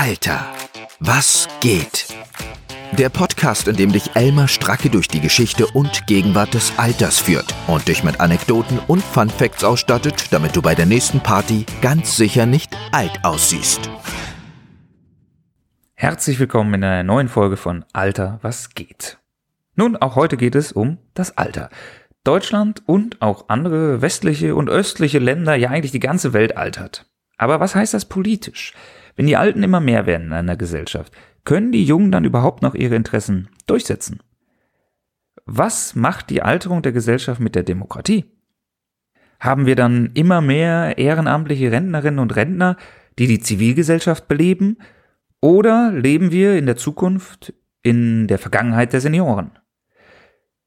Alter, 0.00 0.46
was 1.00 1.48
geht? 1.58 2.06
Der 2.92 3.08
Podcast, 3.08 3.66
in 3.66 3.74
dem 3.74 3.90
dich 3.90 4.14
Elmar 4.14 4.46
Stracke 4.46 4.90
durch 4.90 5.08
die 5.08 5.20
Geschichte 5.20 5.66
und 5.66 6.06
Gegenwart 6.06 6.54
des 6.54 6.72
Alters 6.78 7.18
führt 7.18 7.52
und 7.66 7.88
dich 7.88 8.04
mit 8.04 8.20
Anekdoten 8.20 8.78
und 8.86 9.02
Fun 9.02 9.28
Facts 9.28 9.64
ausstattet, 9.64 10.28
damit 10.30 10.54
du 10.54 10.62
bei 10.62 10.76
der 10.76 10.86
nächsten 10.86 11.18
Party 11.18 11.66
ganz 11.82 12.16
sicher 12.16 12.46
nicht 12.46 12.78
alt 12.92 13.24
aussiehst. 13.24 13.90
Herzlich 15.94 16.38
willkommen 16.38 16.74
in 16.74 16.84
einer 16.84 17.02
neuen 17.02 17.28
Folge 17.28 17.56
von 17.56 17.84
Alter, 17.92 18.38
was 18.40 18.74
geht? 18.76 19.18
Nun, 19.74 19.96
auch 19.96 20.14
heute 20.14 20.36
geht 20.36 20.54
es 20.54 20.70
um 20.70 20.98
das 21.14 21.36
Alter. 21.36 21.70
Deutschland 22.22 22.84
und 22.86 23.20
auch 23.20 23.48
andere 23.48 24.00
westliche 24.00 24.54
und 24.54 24.70
östliche 24.70 25.18
Länder, 25.18 25.56
ja 25.56 25.70
eigentlich 25.70 25.90
die 25.90 25.98
ganze 25.98 26.32
Welt 26.32 26.56
altert. 26.56 27.04
Aber 27.36 27.58
was 27.58 27.74
heißt 27.74 27.94
das 27.94 28.04
politisch? 28.04 28.74
Wenn 29.18 29.26
die 29.26 29.36
Alten 29.36 29.64
immer 29.64 29.80
mehr 29.80 30.06
werden 30.06 30.28
in 30.28 30.32
einer 30.32 30.56
Gesellschaft, 30.56 31.12
können 31.44 31.72
die 31.72 31.82
Jungen 31.82 32.12
dann 32.12 32.24
überhaupt 32.24 32.62
noch 32.62 32.76
ihre 32.76 32.94
Interessen 32.94 33.48
durchsetzen? 33.66 34.20
Was 35.44 35.96
macht 35.96 36.30
die 36.30 36.40
Alterung 36.40 36.82
der 36.82 36.92
Gesellschaft 36.92 37.40
mit 37.40 37.56
der 37.56 37.64
Demokratie? 37.64 38.26
Haben 39.40 39.66
wir 39.66 39.74
dann 39.74 40.12
immer 40.14 40.40
mehr 40.40 40.98
ehrenamtliche 40.98 41.72
Rentnerinnen 41.72 42.20
und 42.20 42.36
Rentner, 42.36 42.76
die 43.18 43.26
die 43.26 43.40
Zivilgesellschaft 43.40 44.28
beleben? 44.28 44.78
Oder 45.40 45.90
leben 45.90 46.30
wir 46.30 46.56
in 46.56 46.66
der 46.66 46.76
Zukunft 46.76 47.52
in 47.82 48.28
der 48.28 48.38
Vergangenheit 48.38 48.92
der 48.92 49.00
Senioren? 49.00 49.50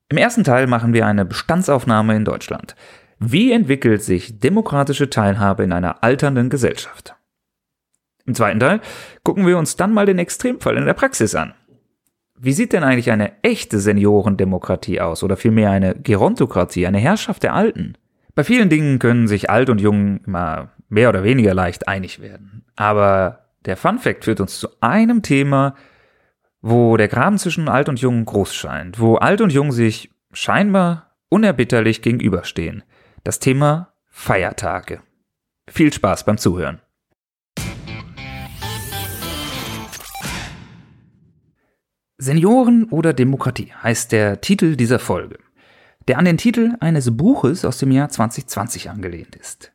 Im 0.10 0.18
ersten 0.18 0.44
Teil 0.44 0.68
machen 0.68 0.92
wir 0.92 1.08
eine 1.08 1.24
Bestandsaufnahme 1.24 2.18
in 2.18 2.26
Deutschland. 2.26 2.76
Wie 3.18 3.54
entwickelt 3.54 4.04
sich 4.04 4.42
demokratische 4.42 5.10
Teilhabe 5.10 5.64
in 5.64 5.72
einer 5.72 6.04
alternden 6.04 6.50
Gesellschaft? 6.50 7.16
Im 8.26 8.36
zweiten 8.36 8.60
Teil 8.60 8.82
gucken 9.24 9.46
wir 9.46 9.58
uns 9.58 9.76
dann 9.76 9.94
mal 9.94 10.06
den 10.06 10.20
Extremfall 10.20 10.78
in 10.78 10.86
der 10.86 10.94
Praxis 10.94 11.36
an. 11.36 11.54
Wie 12.44 12.54
sieht 12.54 12.74
denn 12.74 12.84
eigentlich 12.84 13.12
eine 13.12 13.44
echte 13.44 13.80
Seniorendemokratie 13.80 15.00
aus 15.00 15.24
oder 15.24 15.38
vielmehr 15.38 15.70
eine 15.70 15.94
Gerontokratie, 15.96 16.88
eine 16.88 16.98
Herrschaft 16.98 17.44
der 17.44 17.54
Alten? 17.54 17.96
Bei 18.34 18.44
vielen 18.44 18.70
Dingen 18.70 18.98
können 18.98 19.28
sich 19.28 19.50
Alt 19.50 19.70
und 19.70 19.80
Jung 19.80 20.22
immer 20.26 20.72
mehr 20.90 21.10
oder 21.10 21.24
weniger 21.24 21.54
leicht 21.54 21.88
einig 21.88 22.20
werden. 22.20 22.66
Aber 22.76 23.46
der 23.66 23.78
Fun 23.78 24.00
Fact 24.00 24.26
führt 24.26 24.42
uns 24.42 24.60
zu 24.60 24.70
einem 24.80 25.22
Thema, 25.22 25.76
wo 26.62 26.98
der 26.98 27.08
Graben 27.08 27.38
zwischen 27.38 27.70
Alt 27.70 27.90
und 27.90 28.02
Jung 28.02 28.26
groß 28.26 28.56
scheint, 28.56 29.00
wo 29.00 29.16
Alt 29.16 29.42
und 29.42 29.54
Jung 29.54 29.72
sich 29.72 30.12
scheinbar 30.34 31.16
unerbitterlich 31.30 32.02
gegenüberstehen. 32.02 32.84
Das 33.24 33.40
Thema 33.40 33.94
Feiertage. 34.08 35.02
Viel 35.70 35.94
Spaß 35.94 36.26
beim 36.26 36.38
Zuhören. 36.38 36.82
Senioren 42.24 42.84
oder 42.92 43.14
Demokratie 43.14 43.74
heißt 43.82 44.12
der 44.12 44.42
Titel 44.42 44.76
dieser 44.76 45.00
Folge, 45.00 45.40
der 46.08 46.20
an 46.20 46.26
den 46.26 46.38
Titel 46.38 46.76
eines 46.80 47.18
Buches 47.18 47.66
aus 47.66 47.80
dem 47.80 47.92
Jahr 47.92 48.10
2020 48.10 48.92
angelehnt 48.92 49.36
ist. 49.36 49.72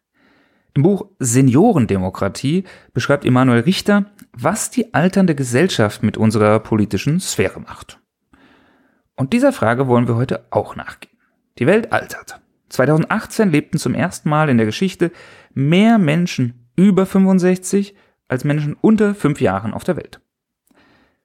Im 0.73 0.85
Buch 0.85 1.07
Seniorendemokratie 1.19 2.63
beschreibt 2.95 3.25
Emanuel 3.25 3.63
Richter, 3.63 4.13
was 4.33 4.71
die 4.71 4.95
alternde 4.95 5.35
Gesellschaft 5.35 6.05
mit 6.05 6.17
unserer 6.17 6.61
politischen 6.61 7.19
Sphäre 7.19 7.59
macht. 7.59 7.99
Und 9.17 9.33
dieser 9.33 9.53
Frage 9.53 9.89
wollen 9.89 10.07
wir 10.07 10.15
heute 10.15 10.47
auch 10.51 10.77
nachgehen. 10.77 11.19
Die 11.59 11.67
Welt 11.67 11.93
altert. 11.93 12.41
2018 12.69 13.51
lebten 13.51 13.79
zum 13.79 13.93
ersten 13.93 14.29
Mal 14.29 14.51
in 14.51 14.59
der 14.59 14.67
Geschichte 14.67 15.11
mehr 15.53 15.99
Menschen 15.99 16.69
über 16.77 17.07
65 17.07 17.97
als 18.29 18.45
Menschen 18.45 18.77
unter 18.81 19.17
fünf 19.17 19.41
Jahren 19.41 19.75
auf 19.75 19.83
der 19.83 19.97
Welt. 19.97 20.21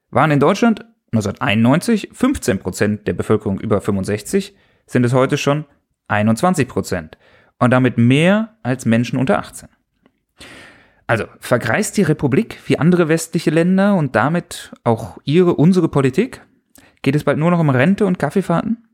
Waren 0.09 0.31
in 0.31 0.39
Deutschland 0.39 0.83
1991 1.13 2.09
15 2.13 2.59
Prozent 2.59 3.07
der 3.07 3.13
Bevölkerung 3.13 3.59
über 3.59 3.81
65, 3.81 4.55
sind 4.85 5.05
es 5.05 5.13
heute 5.13 5.37
schon 5.37 5.65
21 6.07 6.67
Prozent 6.67 7.17
und 7.59 7.71
damit 7.71 7.97
mehr 7.97 8.57
als 8.63 8.85
Menschen 8.85 9.19
unter 9.19 9.39
18. 9.39 9.69
Also 11.07 11.25
vergreist 11.39 11.97
die 11.97 12.03
Republik 12.03 12.59
wie 12.67 12.79
andere 12.79 13.09
westliche 13.09 13.49
Länder 13.49 13.95
und 13.95 14.15
damit 14.15 14.71
auch 14.85 15.17
ihre, 15.25 15.55
unsere 15.55 15.89
Politik? 15.89 16.41
Geht 17.01 17.15
es 17.15 17.25
bald 17.25 17.37
nur 17.37 17.51
noch 17.51 17.59
um 17.59 17.69
Rente 17.69 18.05
und 18.05 18.17
Kaffeefahrten? 18.17 18.87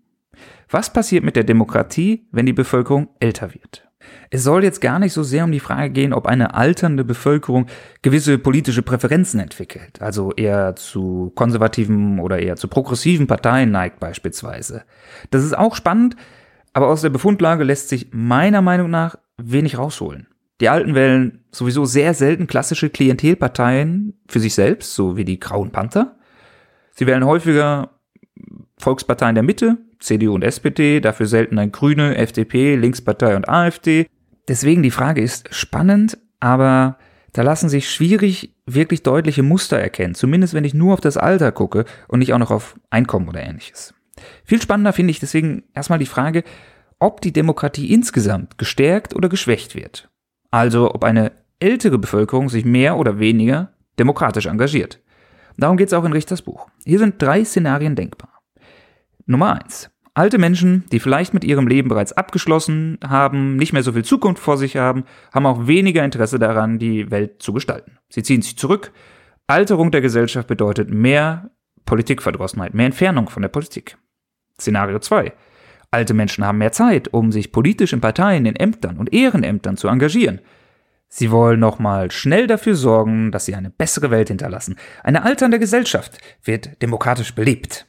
Was 0.69 0.91
passiert 0.91 1.23
mit 1.23 1.35
der 1.35 1.43
Demokratie, 1.43 2.27
wenn 2.31 2.47
die 2.47 2.53
Bevölkerung 2.53 3.09
älter 3.19 3.53
wird? 3.53 3.86
Es 4.29 4.43
soll 4.43 4.63
jetzt 4.63 4.81
gar 4.81 4.99
nicht 4.99 5.13
so 5.13 5.23
sehr 5.23 5.43
um 5.45 5.51
die 5.51 5.59
Frage 5.59 5.89
gehen, 5.89 6.13
ob 6.13 6.25
eine 6.27 6.53
alternde 6.53 7.03
Bevölkerung 7.03 7.67
gewisse 8.01 8.37
politische 8.37 8.81
Präferenzen 8.81 9.39
entwickelt, 9.39 10.01
also 10.01 10.33
eher 10.33 10.75
zu 10.75 11.31
konservativen 11.35 12.19
oder 12.19 12.39
eher 12.39 12.57
zu 12.57 12.67
progressiven 12.67 13.27
Parteien 13.27 13.71
neigt 13.71 13.99
beispielsweise. 13.99 14.83
Das 15.31 15.43
ist 15.43 15.57
auch 15.57 15.75
spannend, 15.75 16.15
aber 16.73 16.89
aus 16.89 17.01
der 17.01 17.09
Befundlage 17.09 17.63
lässt 17.63 17.89
sich 17.89 18.09
meiner 18.11 18.61
Meinung 18.61 18.89
nach 18.89 19.17
wenig 19.37 19.77
rausholen. 19.77 20.27
Die 20.59 20.69
Alten 20.69 20.95
wählen 20.95 21.43
sowieso 21.51 21.85
sehr 21.85 22.13
selten 22.13 22.47
klassische 22.47 22.89
Klientelparteien 22.89 24.19
für 24.27 24.39
sich 24.39 24.55
selbst, 24.55 24.93
so 24.93 25.15
wie 25.15 25.25
die 25.25 25.39
Grauen 25.39 25.71
Panther. 25.71 26.17
Sie 26.91 27.05
wählen 27.05 27.25
häufiger 27.25 27.91
Volksparteien 28.77 29.35
der 29.35 29.43
Mitte, 29.43 29.77
CDU 29.99 30.33
und 30.33 30.43
SPD, 30.43 30.99
dafür 30.99 31.25
seltener 31.25 31.67
Grüne, 31.67 32.17
FDP, 32.17 32.75
Linkspartei 32.75 33.35
und 33.35 33.47
AfD. 33.47 34.07
Deswegen 34.47 34.83
die 34.83 34.91
Frage 34.91 35.21
ist 35.21 35.53
spannend, 35.53 36.17
aber 36.39 36.97
da 37.33 37.41
lassen 37.43 37.69
sich 37.69 37.89
schwierig 37.89 38.55
wirklich 38.65 39.03
deutliche 39.03 39.43
Muster 39.43 39.77
erkennen, 39.77 40.15
zumindest 40.15 40.53
wenn 40.53 40.63
ich 40.63 40.73
nur 40.73 40.93
auf 40.93 41.01
das 41.01 41.17
Alter 41.17 41.51
gucke 41.51 41.85
und 42.07 42.19
nicht 42.19 42.33
auch 42.33 42.39
noch 42.39 42.51
auf 42.51 42.79
Einkommen 42.89 43.27
oder 43.27 43.41
ähnliches. 43.41 43.93
Viel 44.43 44.61
spannender 44.61 44.93
finde 44.93 45.11
ich 45.11 45.19
deswegen 45.19 45.63
erstmal 45.73 45.99
die 45.99 46.05
Frage, 46.05 46.43
ob 46.99 47.21
die 47.21 47.33
Demokratie 47.33 47.93
insgesamt 47.93 48.57
gestärkt 48.57 49.15
oder 49.15 49.29
geschwächt 49.29 49.75
wird. 49.75 50.09
Also 50.51 50.93
ob 50.93 51.03
eine 51.03 51.31
ältere 51.59 51.97
Bevölkerung 51.97 52.49
sich 52.49 52.65
mehr 52.65 52.97
oder 52.97 53.19
weniger 53.19 53.73
demokratisch 53.99 54.45
engagiert. 54.45 54.99
Darum 55.57 55.77
geht 55.77 55.87
es 55.87 55.93
auch 55.93 56.05
in 56.05 56.13
Richters 56.13 56.41
Buch. 56.41 56.67
Hier 56.85 56.99
sind 56.99 57.21
drei 57.21 57.43
Szenarien 57.43 57.95
denkbar. 57.95 58.36
Nummer 59.27 59.53
eins: 59.61 59.91
Alte 60.13 60.39
Menschen, 60.39 60.85
die 60.91 60.99
vielleicht 60.99 61.35
mit 61.35 61.43
ihrem 61.43 61.67
Leben 61.67 61.89
bereits 61.89 62.13
abgeschlossen 62.13 62.97
haben, 63.07 63.55
nicht 63.55 63.71
mehr 63.71 63.83
so 63.83 63.91
viel 63.93 64.03
Zukunft 64.03 64.41
vor 64.41 64.57
sich 64.57 64.75
haben, 64.75 65.03
haben 65.31 65.45
auch 65.45 65.67
weniger 65.67 66.03
Interesse 66.03 66.39
daran, 66.39 66.79
die 66.79 67.11
Welt 67.11 67.43
zu 67.43 67.53
gestalten. 67.53 67.99
Sie 68.09 68.23
ziehen 68.23 68.41
sich 68.41 68.57
zurück. 68.57 68.91
Alterung 69.45 69.91
der 69.91 70.01
Gesellschaft 70.01 70.47
bedeutet 70.47 70.89
mehr 70.89 71.51
Politikverdrossenheit, 71.85 72.73
mehr 72.73 72.87
Entfernung 72.87 73.29
von 73.29 73.43
der 73.43 73.49
Politik. 73.49 73.97
Szenario 74.59 74.97
2. 74.97 75.33
Alte 75.91 76.13
Menschen 76.13 76.43
haben 76.43 76.57
mehr 76.57 76.71
Zeit, 76.71 77.13
um 77.13 77.31
sich 77.31 77.51
politisch 77.51 77.93
in 77.93 78.01
Parteien, 78.01 78.45
in 78.45 78.55
Ämtern 78.55 78.97
und 78.97 79.13
Ehrenämtern 79.13 79.77
zu 79.77 79.87
engagieren. 79.87 80.41
Sie 81.09 81.31
wollen 81.31 81.59
nochmal 81.59 82.11
schnell 82.11 82.47
dafür 82.47 82.75
sorgen, 82.75 83.31
dass 83.31 83.45
sie 83.45 83.55
eine 83.55 83.69
bessere 83.69 84.11
Welt 84.11 84.27
hinterlassen. 84.27 84.75
Eine 85.03 85.23
alternde 85.23 85.59
Gesellschaft 85.59 86.17
wird 86.43 86.81
demokratisch 86.81 87.35
belebt. 87.35 87.87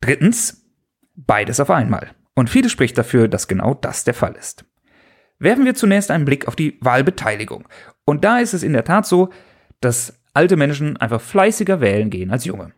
Drittens, 0.00 0.66
beides 1.14 1.60
auf 1.60 1.70
einmal. 1.70 2.10
Und 2.34 2.50
vieles 2.50 2.72
spricht 2.72 2.96
dafür, 2.96 3.28
dass 3.28 3.48
genau 3.48 3.74
das 3.74 4.04
der 4.04 4.14
Fall 4.14 4.34
ist. 4.36 4.64
Werfen 5.38 5.64
wir 5.64 5.74
zunächst 5.74 6.10
einen 6.10 6.24
Blick 6.24 6.48
auf 6.48 6.56
die 6.56 6.78
Wahlbeteiligung. 6.80 7.68
Und 8.04 8.24
da 8.24 8.38
ist 8.38 8.54
es 8.54 8.62
in 8.62 8.72
der 8.72 8.84
Tat 8.84 9.06
so, 9.06 9.30
dass 9.80 10.20
alte 10.34 10.56
Menschen 10.56 10.96
einfach 10.96 11.20
fleißiger 11.20 11.80
wählen 11.80 12.10
gehen 12.10 12.30
als 12.30 12.44
junge. 12.44 12.72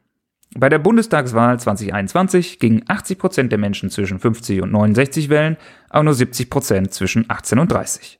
Bei 0.57 0.69
der 0.69 0.79
Bundestagswahl 0.79 1.61
2021 1.61 2.59
gingen 2.59 2.83
80 2.89 3.19
Prozent 3.19 3.53
der 3.53 3.59
Menschen 3.59 3.89
zwischen 3.89 4.19
50 4.19 4.63
und 4.63 4.73
69 4.73 5.29
wählen, 5.29 5.57
aber 5.89 6.05
nur 6.05 6.15
70 6.15 6.51
Prozent 6.51 6.93
zwischen 6.93 7.27
18 7.29 7.59
und 7.61 7.71
30. 7.71 8.19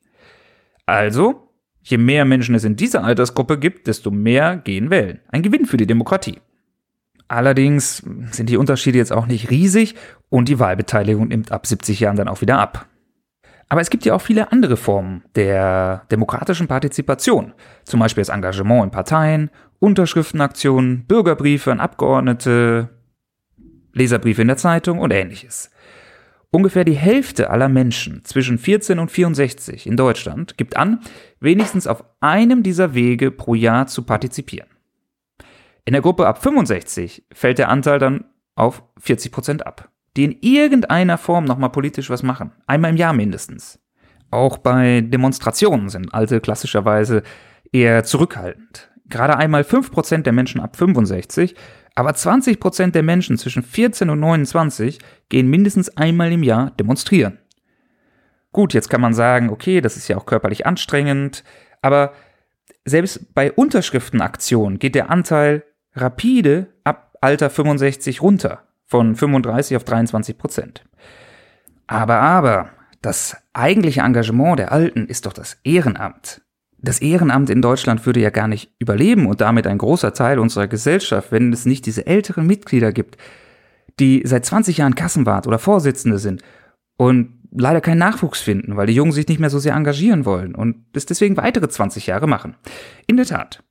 Also, 0.87 1.49
je 1.83 1.99
mehr 1.99 2.25
Menschen 2.25 2.55
es 2.55 2.65
in 2.65 2.77
dieser 2.77 3.03
Altersgruppe 3.03 3.59
gibt, 3.59 3.89
desto 3.89 4.11
mehr 4.11 4.57
gehen 4.57 4.91
wählen. 4.91 5.21
Ein 5.29 5.43
Gewinn 5.43 5.67
für 5.67 5.77
die 5.77 5.87
Demokratie. 5.87 6.39
Allerdings 7.31 8.03
sind 8.33 8.51
die 8.51 8.57
Unterschiede 8.57 8.99
jetzt 8.99 9.13
auch 9.13 9.27
nicht 9.27 9.51
riesig 9.51 9.95
und 10.31 10.49
die 10.49 10.59
Wahlbeteiligung 10.59 11.29
nimmt 11.29 11.53
ab 11.53 11.65
70 11.65 12.01
Jahren 12.01 12.17
dann 12.17 12.27
auch 12.27 12.41
wieder 12.41 12.59
ab. 12.59 12.87
Aber 13.69 13.81
es 13.81 13.89
gibt 13.89 14.05
ja 14.05 14.17
auch 14.17 14.21
viele 14.21 14.51
andere 14.51 14.77
Formen 14.77 15.23
der 15.37 16.07
demokratischen 16.11 16.67
Partizipation, 16.67 17.53
zum 17.85 18.01
Beispiel 18.01 18.23
das 18.23 18.31
Engagement 18.31 18.83
in 18.83 18.91
Parteien, 18.91 19.51
Unterschriftenaktionen, 19.79 21.05
Bürgerbriefe 21.07 21.71
an 21.71 21.79
Abgeordnete, 21.79 22.89
Leserbriefe 23.93 24.43
in 24.43 24.49
der 24.49 24.57
Zeitung 24.57 24.99
und 24.99 25.13
ähnliches. 25.13 25.71
Ungefähr 26.51 26.83
die 26.83 26.95
Hälfte 26.95 27.51
aller 27.51 27.69
Menschen 27.69 28.25
zwischen 28.25 28.59
14 28.59 28.99
und 28.99 29.13
64 29.13 29.87
in 29.87 29.97
Deutschland 29.97 30.59
gibt 30.59 30.77
an, 30.77 30.99
wenigstens 31.39 31.87
auf 31.87 32.03
einem 32.19 32.65
dieser 32.65 32.93
Wege 32.93 33.31
pro 33.31 33.55
Jahr 33.55 33.87
zu 33.87 34.03
partizipieren. 34.03 34.70
In 35.85 35.93
der 35.93 36.03
Gruppe 36.03 36.27
ab 36.27 36.43
65 36.43 37.27
fällt 37.33 37.59
der 37.59 37.69
Anteil 37.69 37.99
dann 37.99 38.25
auf 38.55 38.83
40 38.99 39.33
Prozent 39.33 39.67
ab, 39.67 39.91
die 40.17 40.25
in 40.25 40.37
irgendeiner 40.41 41.19
Form 41.19 41.45
nochmal 41.45 41.71
politisch 41.71 42.11
was 42.11 42.23
machen. 42.23 42.53
Einmal 42.67 42.91
im 42.91 42.97
Jahr 42.97 43.13
mindestens. 43.13 43.79
Auch 44.31 44.59
bei 44.59 45.01
Demonstrationen 45.01 45.89
sind 45.89 46.15
Alte 46.15 46.41
klassischerweise 46.41 47.23
eher 47.73 48.05
zurückhaltend. 48.05 48.91
gerade 49.09 49.37
einmal 49.37 49.63
5% 49.63 50.23
der 50.23 50.33
Menschen 50.33 50.61
ab 50.61 50.77
65, 50.77 51.57
aber 51.97 52.11
20% 52.11 52.93
der 52.93 53.03
Menschen 53.03 53.37
zwischen 53.39 53.65
14 53.65 54.09
und 54.09 54.21
29 54.21 55.01
gehen 55.29 55.49
mindestens 55.51 55.97
einmal 55.97 56.31
im 56.31 56.45
Jahr 56.45 56.71
demonstrieren. 56.71 57.39
Gut, 58.53 58.73
jetzt 58.73 58.89
kann 58.89 59.01
man 59.01 59.13
sagen, 59.13 59.51
okay, 59.51 59.81
das 59.81 59.97
ist 59.97 60.07
ja 60.07 60.17
auch 60.17 60.27
körperlich 60.27 60.65
anstrengend, 60.65 61.43
aber 61.83 62.13
selbst 62.85 63.35
bei 63.35 63.53
Unterschriftenaktionen 63.53 64.79
geht 64.79 64.95
der 64.95 65.11
Anteil 65.11 65.65
rapide 65.95 66.69
ab 66.85 67.17
Alter 67.21 67.51
65 67.51 68.23
runter, 68.23 68.63
von 68.87 69.15
35 69.15 69.77
auf 69.77 69.85
23 69.85 70.39
Prozent. 70.39 70.85
Aber, 71.87 72.21
aber, 72.21 72.71
das 73.03 73.37
eigentliche 73.53 74.01
Engagement 74.01 74.59
der 74.59 74.73
Alten 74.73 75.07
ist 75.07 75.27
doch 75.27 75.33
das 75.33 75.59
Ehrenamt. 75.65 76.43
Das 76.79 77.01
Ehrenamt 77.01 77.51
in 77.51 77.63
Deutschland 77.63 78.07
würde 78.07 78.21
ja 78.21 78.31
gar 78.31 78.49
nicht 78.49 78.73
überleben 78.79 79.27
und 79.27 79.41
damit 79.41 79.67
ein 79.67 79.79
großer 79.79 80.15
Teil 80.15 80.39
unserer 80.39 80.67
Gesellschaft, 80.67 81.31
wenn 81.31 81.53
es 81.53 81.67
nicht 81.67 81.85
diese 81.87 82.07
älteren 82.07 82.47
Mitglieder 82.47 82.93
gibt, 82.93 83.17
die 83.99 84.23
seit 84.25 84.47
20 84.47 84.79
Jahren 84.79 84.95
Kassenwart 84.95 85.47
oder 85.47 85.59
Vorsitzende 85.59 86.19
sind 86.19 86.43
und 86.97 87.41
leider 87.53 87.81
keinen 87.81 87.99
Nachwuchs 87.99 88.41
finden, 88.41 88.77
weil 88.77 88.87
die 88.87 88.95
Jungen 88.95 89.13
sich 89.13 89.29
nicht 89.29 89.41
mehr 89.41 89.51
so 89.51 89.59
sehr 89.59 89.75
engagieren 89.75 90.25
wollen 90.25 90.55
und 90.55 90.85
es 90.95 91.07
deswegen 91.07 91.37
weitere 91.37 91.69
20 91.69 92.07
Jahre 92.07 92.27
machen. 92.27 92.57
In 93.07 93.17
der 93.17 93.27
Tat. 93.27 93.63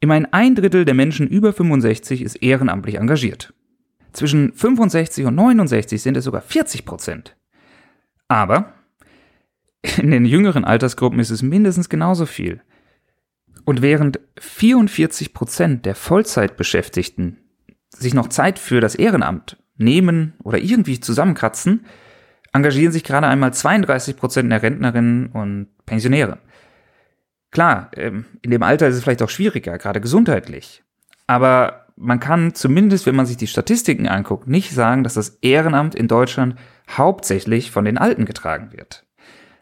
Immerhin 0.00 0.26
ein 0.32 0.54
Drittel 0.54 0.84
der 0.84 0.94
Menschen 0.94 1.26
über 1.26 1.52
65 1.52 2.22
ist 2.22 2.36
ehrenamtlich 2.36 2.96
engagiert. 2.96 3.54
Zwischen 4.12 4.52
65 4.52 5.26
und 5.26 5.34
69 5.34 6.00
sind 6.00 6.16
es 6.16 6.24
sogar 6.24 6.40
40 6.40 6.84
Prozent. 6.84 7.36
Aber 8.28 8.72
in 9.98 10.10
den 10.10 10.24
jüngeren 10.24 10.64
Altersgruppen 10.64 11.20
ist 11.20 11.30
es 11.30 11.42
mindestens 11.42 11.88
genauso 11.88 12.26
viel. 12.26 12.62
Und 13.64 13.82
während 13.82 14.20
44 14.38 15.34
Prozent 15.34 15.86
der 15.86 15.94
Vollzeitbeschäftigten 15.94 17.38
sich 17.90 18.14
noch 18.14 18.28
Zeit 18.28 18.58
für 18.58 18.80
das 18.80 18.94
Ehrenamt 18.94 19.56
nehmen 19.76 20.34
oder 20.42 20.58
irgendwie 20.58 21.00
zusammenkratzen, 21.00 21.84
engagieren 22.52 22.92
sich 22.92 23.04
gerade 23.04 23.26
einmal 23.26 23.52
32 23.52 24.16
Prozent 24.16 24.50
der 24.50 24.62
Rentnerinnen 24.62 25.26
und 25.26 25.68
Pensionäre. 25.84 26.38
Klar, 27.50 27.90
ähm, 27.96 28.26
in 28.42 28.50
dem 28.50 28.62
Alter 28.62 28.88
ist 28.88 28.96
es 28.96 29.02
vielleicht 29.02 29.22
auch 29.22 29.30
schwieriger, 29.30 29.78
gerade 29.78 30.00
gesundheitlich. 30.00 30.82
Aber 31.26 31.86
man 31.96 32.20
kann 32.20 32.54
zumindest, 32.54 33.06
wenn 33.06 33.16
man 33.16 33.26
sich 33.26 33.36
die 33.36 33.46
Statistiken 33.46 34.06
anguckt, 34.06 34.46
nicht 34.46 34.72
sagen, 34.72 35.02
dass 35.02 35.14
das 35.14 35.38
Ehrenamt 35.40 35.94
in 35.94 36.08
Deutschland 36.08 36.56
hauptsächlich 36.90 37.70
von 37.70 37.84
den 37.84 37.98
Alten 37.98 38.26
getragen 38.26 38.72
wird. 38.72 39.04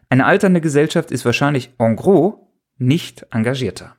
Eine 0.09 0.25
alternde 0.25 0.61
Gesellschaft 0.61 1.11
ist 1.11 1.25
wahrscheinlich 1.25 1.73
en 1.79 1.95
gros 1.95 2.35
nicht 2.77 3.25
engagierter. 3.31 3.95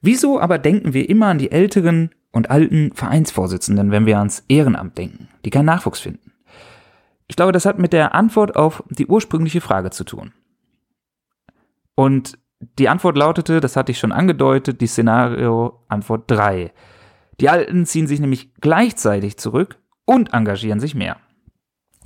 Wieso 0.00 0.40
aber 0.40 0.58
denken 0.58 0.94
wir 0.94 1.08
immer 1.08 1.26
an 1.26 1.38
die 1.38 1.50
älteren 1.50 2.10
und 2.30 2.50
alten 2.50 2.92
Vereinsvorsitzenden, 2.92 3.90
wenn 3.90 4.06
wir 4.06 4.18
ans 4.18 4.44
Ehrenamt 4.48 4.98
denken, 4.98 5.28
die 5.44 5.50
keinen 5.50 5.66
Nachwuchs 5.66 6.00
finden? 6.00 6.32
Ich 7.26 7.36
glaube, 7.36 7.52
das 7.52 7.64
hat 7.64 7.78
mit 7.78 7.92
der 7.92 8.14
Antwort 8.14 8.56
auf 8.56 8.82
die 8.90 9.06
ursprüngliche 9.06 9.60
Frage 9.60 9.90
zu 9.90 10.04
tun. 10.04 10.32
Und 11.94 12.38
die 12.78 12.88
Antwort 12.88 13.16
lautete, 13.16 13.60
das 13.60 13.76
hatte 13.76 13.92
ich 13.92 13.98
schon 13.98 14.12
angedeutet, 14.12 14.80
die 14.80 14.86
Szenario 14.86 15.80
Antwort 15.88 16.30
3. 16.30 16.72
Die 17.40 17.48
Alten 17.48 17.86
ziehen 17.86 18.06
sich 18.06 18.20
nämlich 18.20 18.54
gleichzeitig 18.60 19.36
zurück 19.36 19.78
und 20.04 20.32
engagieren 20.32 20.80
sich 20.80 20.94
mehr. 20.94 21.16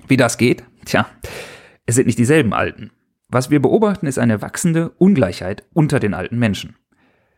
Wie 0.08 0.16
das 0.16 0.38
geht? 0.38 0.64
Tja, 0.84 1.06
es 1.84 1.94
sind 1.94 2.06
nicht 2.06 2.18
dieselben 2.18 2.52
Alten. 2.52 2.90
Was 3.28 3.50
wir 3.50 3.60
beobachten, 3.60 4.06
ist 4.06 4.18
eine 4.18 4.40
wachsende 4.40 4.90
Ungleichheit 4.90 5.64
unter 5.72 5.98
den 5.98 6.14
alten 6.14 6.38
Menschen. 6.38 6.76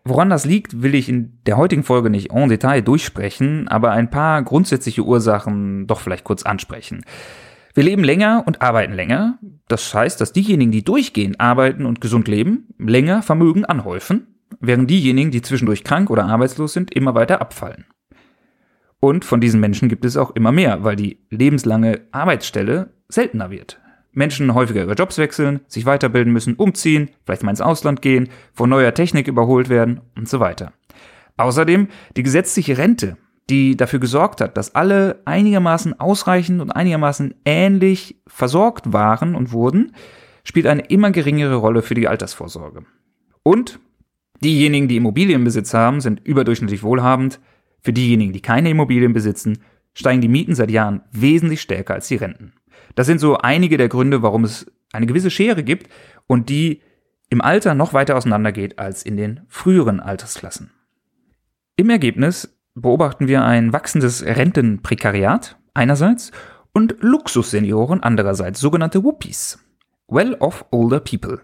Woran 0.05 0.31
das 0.31 0.44
liegt, 0.44 0.82
will 0.82 0.94
ich 0.94 1.09
in 1.09 1.38
der 1.47 1.56
heutigen 1.56 1.82
Folge 1.82 2.09
nicht 2.09 2.31
en 2.31 2.49
Detail 2.49 2.82
durchsprechen, 2.82 3.69
aber 3.69 3.91
ein 3.91 4.11
paar 4.11 4.43
grundsätzliche 4.43 5.03
Ursachen 5.03 5.87
doch 5.87 6.00
vielleicht 6.00 6.25
kurz 6.25 6.44
ansprechen. 6.44 7.05
Wir 7.75 7.85
leben 7.85 8.05
länger 8.05 8.43
und 8.47 8.62
arbeiten 8.62 8.94
länger. 8.94 9.38
Das 9.69 9.93
heißt, 9.94 10.20
dass 10.20 10.32
diejenigen, 10.32 10.73
die 10.73 10.82
durchgehend 10.82 11.41
arbeiten 11.41 11.85
und 11.85 12.00
gesund 12.00 12.26
leben, 12.26 12.69
länger 12.79 13.23
Vermögen 13.23 13.65
anhäufen, 13.65 14.26
während 14.61 14.91
diejenigen, 14.91 15.31
die 15.31 15.43
zwischendurch 15.43 15.85
krank 15.85 16.11
oder 16.11 16.25
arbeitslos 16.25 16.73
sind, 16.73 16.94
immer 16.94 17.15
weiter 17.15 17.41
abfallen. 17.41 17.85
Und 19.00 19.25
von 19.25 19.41
diesen 19.41 19.61
Menschen 19.61 19.88
gibt 19.88 20.05
es 20.05 20.17
auch 20.17 20.35
immer 20.35 20.50
mehr, 20.50 20.82
weil 20.82 20.97
die 20.97 21.19
lebenslange 21.31 22.00
Arbeitsstelle 22.11 22.94
seltener 23.09 23.50
wird. 23.50 23.79
Menschen 24.12 24.55
häufiger 24.55 24.81
ihre 24.81 24.94
Jobs 24.94 25.19
wechseln, 25.19 25.61
sich 25.69 25.87
weiterbilden 25.87 26.32
müssen, 26.32 26.55
umziehen, 26.55 27.11
vielleicht 27.25 27.44
mal 27.44 27.50
ins 27.50 27.61
Ausland 27.61 28.03
gehen, 28.03 28.31
von 28.53 28.69
neuer 28.69 28.94
Technik 28.94 29.29
überholt 29.29 29.69
werden 29.69 30.00
und 30.17 30.29
so 30.29 30.41
weiter. 30.41 30.73
Außerdem 31.37 31.88
die 32.17 32.25
gesetzliche 32.25 32.79
Rente 32.79 33.17
die 33.50 33.76
dafür 33.76 33.98
gesorgt 33.98 34.40
hat, 34.40 34.56
dass 34.56 34.74
alle 34.74 35.22
einigermaßen 35.24 35.98
ausreichend 35.98 36.60
und 36.60 36.70
einigermaßen 36.70 37.34
ähnlich 37.44 38.20
versorgt 38.26 38.92
waren 38.92 39.34
und 39.34 39.52
wurden, 39.52 39.92
spielt 40.44 40.66
eine 40.66 40.82
immer 40.82 41.10
geringere 41.10 41.56
Rolle 41.56 41.82
für 41.82 41.94
die 41.94 42.08
Altersvorsorge. 42.08 42.84
Und 43.42 43.80
diejenigen, 44.42 44.88
die 44.88 44.96
Immobilienbesitz 44.96 45.72
haben, 45.74 46.00
sind 46.00 46.20
überdurchschnittlich 46.26 46.82
wohlhabend. 46.82 47.40
Für 47.80 47.92
diejenigen, 47.92 48.32
die 48.32 48.42
keine 48.42 48.70
Immobilien 48.70 49.12
besitzen, 49.12 49.58
steigen 49.94 50.20
die 50.20 50.28
Mieten 50.28 50.54
seit 50.54 50.70
Jahren 50.70 51.02
wesentlich 51.12 51.60
stärker 51.60 51.94
als 51.94 52.08
die 52.08 52.16
Renten. 52.16 52.52
Das 52.94 53.06
sind 53.06 53.18
so 53.18 53.38
einige 53.38 53.76
der 53.76 53.88
Gründe, 53.88 54.22
warum 54.22 54.44
es 54.44 54.66
eine 54.92 55.06
gewisse 55.06 55.30
Schere 55.30 55.62
gibt 55.62 55.88
und 56.26 56.48
die 56.48 56.82
im 57.30 57.40
Alter 57.40 57.74
noch 57.74 57.92
weiter 57.92 58.16
auseinandergeht 58.16 58.78
als 58.78 59.02
in 59.02 59.16
den 59.16 59.40
früheren 59.48 60.00
Altersklassen. 60.00 60.70
Im 61.76 61.90
Ergebnis 61.90 62.57
beobachten 62.80 63.28
wir 63.28 63.44
ein 63.44 63.72
wachsendes 63.72 64.25
Rentenprekariat 64.25 65.56
einerseits 65.75 66.32
und 66.72 66.96
Luxussenioren 67.00 68.02
andererseits, 68.02 68.60
sogenannte 68.60 69.02
Whoopies. 69.02 69.58
Well-off 70.08 70.64
older 70.70 71.00
people. 71.00 71.40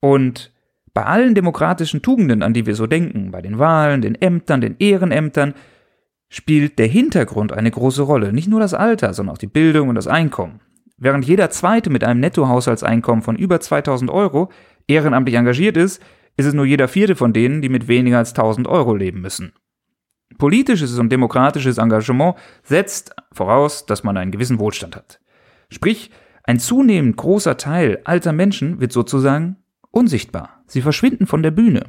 Und 0.00 0.52
bei 0.94 1.04
allen 1.04 1.34
demokratischen 1.34 2.02
Tugenden, 2.02 2.42
an 2.42 2.52
die 2.52 2.66
wir 2.66 2.74
so 2.74 2.86
denken, 2.86 3.30
bei 3.30 3.40
den 3.40 3.58
Wahlen, 3.58 4.02
den 4.02 4.14
Ämtern, 4.14 4.60
den 4.60 4.76
Ehrenämtern, 4.78 5.54
spielt 6.28 6.78
der 6.78 6.86
Hintergrund 6.86 7.52
eine 7.52 7.70
große 7.70 8.02
Rolle. 8.02 8.32
Nicht 8.32 8.48
nur 8.48 8.60
das 8.60 8.74
Alter, 8.74 9.14
sondern 9.14 9.34
auch 9.34 9.38
die 9.38 9.46
Bildung 9.46 9.88
und 9.88 9.94
das 9.94 10.06
Einkommen. 10.06 10.60
Während 10.96 11.24
jeder 11.24 11.50
Zweite 11.50 11.90
mit 11.90 12.04
einem 12.04 12.20
Nettohaushaltseinkommen 12.20 13.22
von 13.22 13.36
über 13.36 13.60
2000 13.60 14.10
Euro 14.10 14.50
ehrenamtlich 14.86 15.36
engagiert 15.36 15.76
ist, 15.76 16.02
ist 16.36 16.46
es 16.46 16.54
nur 16.54 16.64
jeder 16.64 16.88
Vierte 16.88 17.16
von 17.16 17.32
denen, 17.32 17.60
die 17.60 17.68
mit 17.68 17.88
weniger 17.88 18.18
als 18.18 18.30
1000 18.30 18.66
Euro 18.66 18.94
leben 18.94 19.20
müssen. 19.20 19.52
Politisches 20.42 20.98
und 20.98 21.12
demokratisches 21.12 21.78
Engagement 21.78 22.34
setzt 22.64 23.14
voraus, 23.30 23.86
dass 23.86 24.02
man 24.02 24.16
einen 24.16 24.32
gewissen 24.32 24.58
Wohlstand 24.58 24.96
hat. 24.96 25.20
Sprich, 25.68 26.10
ein 26.42 26.58
zunehmend 26.58 27.16
großer 27.16 27.56
Teil 27.56 28.00
alter 28.02 28.32
Menschen 28.32 28.80
wird 28.80 28.90
sozusagen 28.90 29.58
unsichtbar. 29.92 30.64
Sie 30.66 30.82
verschwinden 30.82 31.28
von 31.28 31.44
der 31.44 31.52
Bühne. 31.52 31.84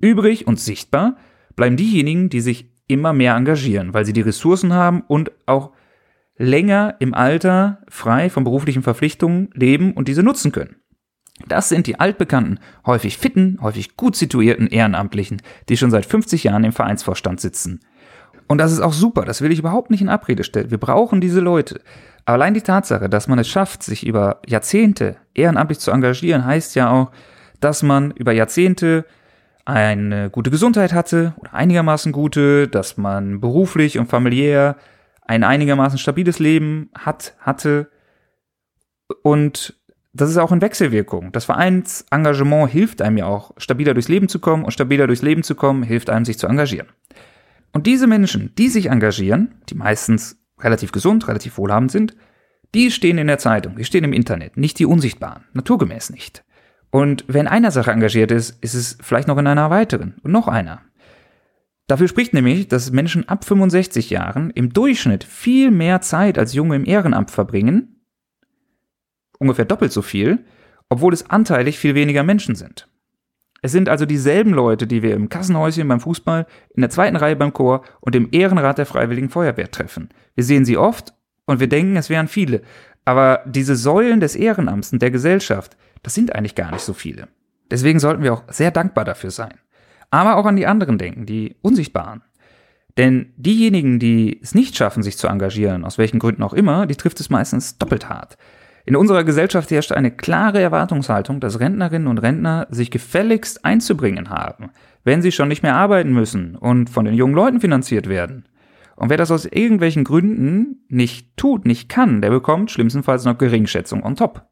Übrig 0.00 0.48
und 0.48 0.58
sichtbar 0.58 1.16
bleiben 1.54 1.76
diejenigen, 1.76 2.28
die 2.28 2.40
sich 2.40 2.72
immer 2.88 3.12
mehr 3.12 3.36
engagieren, 3.36 3.94
weil 3.94 4.04
sie 4.04 4.12
die 4.12 4.22
Ressourcen 4.22 4.72
haben 4.72 5.02
und 5.02 5.30
auch 5.46 5.70
länger 6.36 6.96
im 6.98 7.14
Alter 7.14 7.84
frei 7.88 8.30
von 8.30 8.42
beruflichen 8.42 8.82
Verpflichtungen 8.82 9.50
leben 9.54 9.92
und 9.92 10.08
diese 10.08 10.24
nutzen 10.24 10.50
können. 10.50 10.74
Das 11.48 11.68
sind 11.68 11.86
die 11.86 11.98
altbekannten, 11.98 12.60
häufig 12.86 13.18
fitten, 13.18 13.58
häufig 13.60 13.96
gut 13.96 14.14
situierten 14.16 14.68
Ehrenamtlichen, 14.68 15.42
die 15.68 15.76
schon 15.76 15.90
seit 15.90 16.06
50 16.06 16.44
Jahren 16.44 16.64
im 16.64 16.72
Vereinsvorstand 16.72 17.40
sitzen. 17.40 17.80
Und 18.46 18.58
das 18.58 18.72
ist 18.72 18.80
auch 18.80 18.92
super, 18.92 19.24
das 19.24 19.40
will 19.40 19.52
ich 19.52 19.58
überhaupt 19.58 19.90
nicht 19.90 20.00
in 20.00 20.08
Abrede 20.08 20.44
stellen. 20.44 20.70
Wir 20.70 20.78
brauchen 20.78 21.20
diese 21.20 21.40
Leute. 21.40 21.80
Allein 22.24 22.54
die 22.54 22.60
Tatsache, 22.60 23.08
dass 23.08 23.26
man 23.26 23.38
es 23.38 23.48
schafft, 23.48 23.82
sich 23.82 24.06
über 24.06 24.40
Jahrzehnte 24.46 25.16
ehrenamtlich 25.34 25.78
zu 25.78 25.90
engagieren, 25.90 26.44
heißt 26.44 26.74
ja 26.74 26.90
auch, 26.90 27.10
dass 27.60 27.82
man 27.82 28.12
über 28.12 28.32
Jahrzehnte 28.32 29.04
eine 29.64 30.30
gute 30.30 30.50
Gesundheit 30.50 30.92
hatte 30.92 31.34
oder 31.38 31.54
einigermaßen 31.54 32.12
gute, 32.12 32.68
dass 32.68 32.96
man 32.96 33.40
beruflich 33.40 33.98
und 33.98 34.06
familiär 34.06 34.76
ein 35.26 35.42
einigermaßen 35.42 35.98
stabiles 35.98 36.38
Leben 36.38 36.90
hat, 36.94 37.34
hatte 37.40 37.90
und 39.22 39.74
das 40.14 40.30
ist 40.30 40.36
auch 40.36 40.52
in 40.52 40.62
Wechselwirkung. 40.62 41.32
Das 41.32 41.44
Vereinsengagement 41.44 42.70
hilft 42.70 43.02
einem 43.02 43.18
ja 43.18 43.26
auch, 43.26 43.50
stabiler 43.56 43.94
durchs 43.94 44.08
Leben 44.08 44.28
zu 44.28 44.38
kommen 44.38 44.64
und 44.64 44.70
stabiler 44.70 45.08
durchs 45.08 45.22
Leben 45.22 45.42
zu 45.42 45.56
kommen, 45.56 45.82
hilft 45.82 46.08
einem, 46.08 46.24
sich 46.24 46.38
zu 46.38 46.46
engagieren. 46.46 46.86
Und 47.72 47.88
diese 47.88 48.06
Menschen, 48.06 48.54
die 48.56 48.68
sich 48.68 48.90
engagieren, 48.90 49.56
die 49.68 49.74
meistens 49.74 50.38
relativ 50.60 50.92
gesund, 50.92 51.26
relativ 51.26 51.58
wohlhabend 51.58 51.90
sind, 51.90 52.16
die 52.74 52.92
stehen 52.92 53.18
in 53.18 53.26
der 53.26 53.38
Zeitung, 53.38 53.76
die 53.76 53.84
stehen 53.84 54.04
im 54.04 54.12
Internet, 54.12 54.56
nicht 54.56 54.78
die 54.78 54.86
Unsichtbaren, 54.86 55.44
naturgemäß 55.52 56.10
nicht. 56.10 56.44
Und 56.90 57.24
wer 57.26 57.40
in 57.40 57.48
einer 57.48 57.72
Sache 57.72 57.90
engagiert 57.90 58.30
ist, 58.30 58.62
ist 58.62 58.74
es 58.74 58.96
vielleicht 59.00 59.26
noch 59.26 59.38
in 59.38 59.48
einer 59.48 59.70
weiteren 59.70 60.14
und 60.22 60.30
noch 60.30 60.46
einer. 60.46 60.80
Dafür 61.88 62.06
spricht 62.06 62.32
nämlich, 62.32 62.68
dass 62.68 62.92
Menschen 62.92 63.28
ab 63.28 63.44
65 63.44 64.10
Jahren 64.10 64.50
im 64.50 64.72
Durchschnitt 64.72 65.24
viel 65.24 65.72
mehr 65.72 66.00
Zeit 66.00 66.38
als 66.38 66.54
Junge 66.54 66.76
im 66.76 66.86
Ehrenamt 66.86 67.32
verbringen 67.32 67.93
ungefähr 69.38 69.64
doppelt 69.64 69.92
so 69.92 70.02
viel, 70.02 70.44
obwohl 70.88 71.12
es 71.12 71.30
anteilig 71.30 71.78
viel 71.78 71.94
weniger 71.94 72.22
Menschen 72.22 72.54
sind. 72.54 72.88
Es 73.62 73.72
sind 73.72 73.88
also 73.88 74.04
dieselben 74.04 74.52
Leute, 74.52 74.86
die 74.86 75.02
wir 75.02 75.14
im 75.14 75.30
Kassenhäuschen 75.30 75.88
beim 75.88 76.00
Fußball, 76.00 76.46
in 76.74 76.82
der 76.82 76.90
zweiten 76.90 77.16
Reihe 77.16 77.34
beim 77.34 77.54
Chor 77.54 77.82
und 78.00 78.14
im 78.14 78.28
Ehrenrat 78.30 78.76
der 78.76 78.84
Freiwilligen 78.84 79.30
Feuerwehr 79.30 79.70
treffen. 79.70 80.10
Wir 80.34 80.44
sehen 80.44 80.66
sie 80.66 80.76
oft 80.76 81.14
und 81.46 81.60
wir 81.60 81.68
denken, 81.68 81.96
es 81.96 82.10
wären 82.10 82.28
viele. 82.28 82.60
Aber 83.06 83.42
diese 83.46 83.74
Säulen 83.74 84.20
des 84.20 84.36
Ehrenamts 84.36 84.92
und 84.92 85.00
der 85.00 85.10
Gesellschaft, 85.10 85.76
das 86.02 86.14
sind 86.14 86.34
eigentlich 86.34 86.54
gar 86.54 86.72
nicht 86.72 86.82
so 86.82 86.92
viele. 86.92 87.28
Deswegen 87.70 88.00
sollten 88.00 88.22
wir 88.22 88.34
auch 88.34 88.42
sehr 88.48 88.70
dankbar 88.70 89.06
dafür 89.06 89.30
sein. 89.30 89.54
Aber 90.10 90.36
auch 90.36 90.46
an 90.46 90.56
die 90.56 90.66
anderen 90.66 90.98
denken, 90.98 91.24
die 91.24 91.56
Unsichtbaren. 91.62 92.22
Denn 92.96 93.32
diejenigen, 93.36 93.98
die 93.98 94.40
es 94.42 94.54
nicht 94.54 94.76
schaffen, 94.76 95.02
sich 95.02 95.16
zu 95.16 95.26
engagieren, 95.26 95.84
aus 95.84 95.98
welchen 95.98 96.18
Gründen 96.18 96.42
auch 96.42 96.52
immer, 96.52 96.86
die 96.86 96.96
trifft 96.96 97.18
es 97.18 97.30
meistens 97.30 97.78
doppelt 97.78 98.08
hart. 98.08 98.36
In 98.86 98.96
unserer 98.96 99.24
Gesellschaft 99.24 99.70
herrscht 99.70 99.92
eine 99.92 100.10
klare 100.10 100.60
Erwartungshaltung, 100.60 101.40
dass 101.40 101.58
Rentnerinnen 101.58 102.06
und 102.06 102.18
Rentner 102.18 102.66
sich 102.70 102.90
gefälligst 102.90 103.64
einzubringen 103.64 104.28
haben, 104.28 104.70
wenn 105.04 105.22
sie 105.22 105.32
schon 105.32 105.48
nicht 105.48 105.62
mehr 105.62 105.74
arbeiten 105.74 106.12
müssen 106.12 106.54
und 106.54 106.90
von 106.90 107.06
den 107.06 107.14
jungen 107.14 107.34
Leuten 107.34 107.60
finanziert 107.60 108.08
werden. 108.08 108.46
Und 108.96 109.08
wer 109.08 109.16
das 109.16 109.30
aus 109.30 109.46
irgendwelchen 109.46 110.04
Gründen 110.04 110.84
nicht 110.88 111.36
tut, 111.36 111.64
nicht 111.64 111.88
kann, 111.88 112.20
der 112.20 112.30
bekommt 112.30 112.70
schlimmstenfalls 112.70 113.24
noch 113.24 113.38
Geringschätzung 113.38 114.04
on 114.04 114.16
top. 114.16 114.46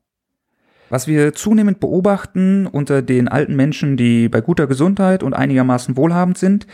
Was 0.89 1.07
wir 1.07 1.33
zunehmend 1.35 1.79
beobachten 1.81 2.67
unter 2.67 3.03
den 3.03 3.29
alten 3.29 3.55
Menschen, 3.55 3.97
die 3.97 4.29
bei 4.29 4.41
guter 4.41 4.67
Gesundheit 4.67 5.23
und 5.23 5.35
einigermaßen 5.35 5.97
wohlhabend 5.97 6.39
sind, 6.39 6.67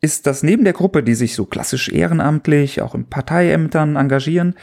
ist, 0.00 0.26
dass 0.26 0.42
neben 0.42 0.64
der 0.64 0.72
Gruppe, 0.72 1.02
die 1.02 1.14
sich 1.14 1.34
so 1.34 1.46
klassisch 1.46 1.88
ehrenamtlich, 1.88 2.82
auch 2.82 2.94
in 2.94 3.06
Parteiämtern 3.06 3.96
engagieren, 3.96 4.54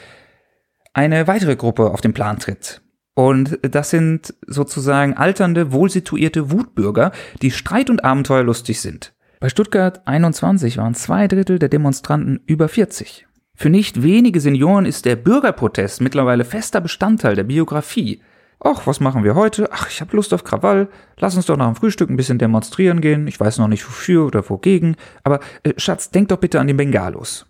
eine 0.98 1.28
weitere 1.28 1.56
Gruppe 1.56 1.92
auf 1.92 2.02
den 2.02 2.14
Plan 2.14 2.40
tritt. 2.40 2.82
Und 3.14 3.60
das 3.62 3.92
sind 3.92 4.34
sozusagen 4.48 5.14
alternde, 5.14 5.72
wohlsituierte 5.72 6.52
Wutbürger, 6.52 7.12
die 7.42 7.52
streit- 7.52 7.90
und 7.90 8.04
abenteuerlustig 8.04 8.82
sind. 8.82 9.14
Bei 9.40 9.50
Stuttgart 9.50 10.08
21 10.08 10.78
waren 10.78 10.96
zwei 10.96 11.28
Drittel 11.28 11.60
der 11.60 11.70
Demonstranten 11.70 12.42
über 12.48 12.68
40. 12.68 13.28
Für 13.56 13.70
nicht 13.70 14.02
wenige 14.02 14.40
Senioren 14.40 14.86
ist 14.86 15.06
der 15.06 15.16
Bürgerprotest 15.16 16.02
mittlerweile 16.02 16.46
fester 16.46 16.82
Bestandteil 16.82 17.36
der 17.36 17.44
Biografie. 17.44 18.22
Ach, 18.60 18.88
was 18.88 19.00
machen 19.00 19.24
wir 19.24 19.36
heute? 19.36 19.70
Ach, 19.72 19.88
ich 19.90 20.02
habe 20.02 20.16
Lust 20.16 20.34
auf 20.34 20.44
Krawall. 20.44 20.90
Lass 21.20 21.36
uns 21.36 21.46
doch 21.46 21.58
nach 21.58 21.68
dem 21.68 21.76
Frühstück 21.76 22.10
ein 22.10 22.18
bisschen 22.18 22.40
demonstrieren 22.40 23.02
gehen. 23.02 23.28
Ich 23.28 23.40
weiß 23.40 23.60
noch 23.60 23.68
nicht 23.68 23.88
wofür 23.88 24.26
oder 24.26 24.50
wogegen. 24.50 24.96
Aber 25.24 25.42
äh, 25.62 25.74
Schatz, 25.78 26.10
denk 26.10 26.30
doch 26.30 26.38
bitte 26.38 26.60
an 26.60 26.68
den 26.68 26.78
Bengalos. 26.78 27.46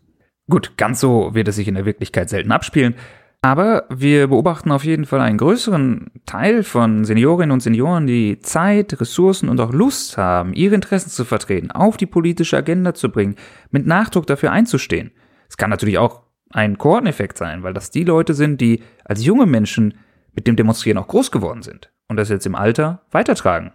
Gut, 0.49 0.77
ganz 0.77 1.01
so 1.01 1.33
wird 1.33 1.49
es 1.49 1.57
sich 1.57 1.67
in 1.67 1.75
der 1.75 1.85
Wirklichkeit 1.85 2.29
selten 2.29 2.53
abspielen. 2.53 2.95
Aber 3.41 3.85
wir 3.89 4.27
beobachten 4.27 4.71
auf 4.71 4.83
jeden 4.83 5.05
Fall 5.05 5.21
einen 5.21 5.37
größeren 5.37 6.11
Teil 6.25 6.63
von 6.63 7.05
Seniorinnen 7.05 7.51
und 7.51 7.61
Senioren, 7.61 8.07
die 8.07 8.39
Zeit, 8.39 8.99
Ressourcen 8.99 9.47
und 9.47 9.59
auch 9.59 9.71
Lust 9.71 10.17
haben, 10.17 10.53
ihre 10.53 10.75
Interessen 10.75 11.09
zu 11.09 11.23
vertreten, 11.23 11.71
auf 11.71 11.97
die 11.97 12.07
politische 12.07 12.57
Agenda 12.57 12.93
zu 12.93 13.09
bringen, 13.09 13.35
mit 13.69 13.85
Nachdruck 13.85 14.25
dafür 14.25 14.51
einzustehen. 14.51 15.11
Es 15.47 15.55
kann 15.55 15.69
natürlich 15.69 15.97
auch 15.97 16.23
ein 16.49 16.77
Kohorteneffekt 16.77 17.37
sein, 17.37 17.63
weil 17.63 17.73
das 17.73 17.91
die 17.91 18.03
Leute 18.03 18.33
sind, 18.33 18.59
die 18.59 18.81
als 19.05 19.23
junge 19.23 19.45
Menschen 19.45 19.93
mit 20.33 20.47
dem 20.47 20.55
Demonstrieren 20.55 20.97
auch 20.97 21.07
groß 21.07 21.31
geworden 21.31 21.61
sind 21.61 21.91
und 22.07 22.17
das 22.17 22.29
jetzt 22.29 22.45
im 22.45 22.55
Alter 22.55 23.03
weitertragen. 23.11 23.73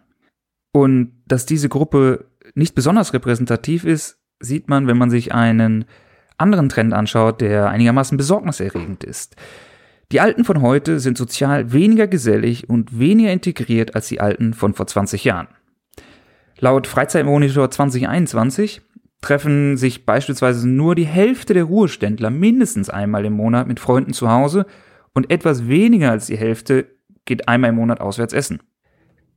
Und 0.72 1.12
dass 1.26 1.46
diese 1.46 1.68
Gruppe 1.68 2.26
nicht 2.54 2.74
besonders 2.74 3.12
repräsentativ 3.12 3.84
ist, 3.84 4.20
sieht 4.40 4.68
man, 4.68 4.86
wenn 4.86 4.98
man 4.98 5.10
sich 5.10 5.32
einen 5.32 5.84
anderen 6.42 6.68
Trend 6.68 6.92
anschaut, 6.92 7.40
der 7.40 7.70
einigermaßen 7.70 8.18
besorgniserregend 8.18 9.04
ist. 9.04 9.36
Die 10.10 10.20
Alten 10.20 10.44
von 10.44 10.60
heute 10.60 11.00
sind 11.00 11.16
sozial 11.16 11.72
weniger 11.72 12.06
gesellig 12.06 12.68
und 12.68 12.98
weniger 12.98 13.32
integriert 13.32 13.94
als 13.94 14.08
die 14.08 14.20
Alten 14.20 14.52
von 14.52 14.74
vor 14.74 14.86
20 14.86 15.24
Jahren. 15.24 15.48
Laut 16.58 16.86
Freizeitmonitor 16.86 17.70
2021 17.70 18.82
treffen 19.22 19.76
sich 19.76 20.04
beispielsweise 20.04 20.68
nur 20.68 20.94
die 20.94 21.06
Hälfte 21.06 21.54
der 21.54 21.64
Ruheständler 21.64 22.30
mindestens 22.30 22.90
einmal 22.90 23.24
im 23.24 23.32
Monat 23.32 23.68
mit 23.68 23.80
Freunden 23.80 24.12
zu 24.12 24.28
Hause 24.30 24.66
und 25.14 25.30
etwas 25.30 25.68
weniger 25.68 26.10
als 26.10 26.26
die 26.26 26.36
Hälfte 26.36 26.88
geht 27.24 27.48
einmal 27.48 27.70
im 27.70 27.76
Monat 27.76 28.00
auswärts 28.00 28.34
essen 28.34 28.60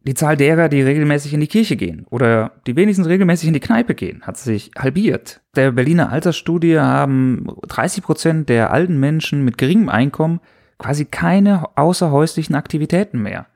die 0.05 0.13
Zahl 0.13 0.37
derer, 0.37 0.69
die 0.69 0.81
regelmäßig 0.81 1.33
in 1.33 1.39
die 1.39 1.47
Kirche 1.47 1.75
gehen 1.75 2.05
oder 2.09 2.51
die 2.67 2.75
wenigstens 2.75 3.07
regelmäßig 3.07 3.47
in 3.47 3.53
die 3.53 3.59
Kneipe 3.59 3.95
gehen, 3.95 4.21
hat 4.21 4.37
sich 4.37 4.71
halbiert. 4.77 5.41
Der 5.55 5.71
Berliner 5.71 6.11
Altersstudie 6.11 6.79
haben 6.79 7.47
30 7.67 8.03
Prozent 8.03 8.49
der 8.49 8.71
alten 8.71 8.99
Menschen 8.99 9.43
mit 9.43 9.57
geringem 9.57 9.89
Einkommen 9.89 10.39
quasi 10.77 11.05
keine 11.05 11.77
außerhäuslichen 11.77 12.55
Aktivitäten 12.55 13.21
mehr. 13.21 13.47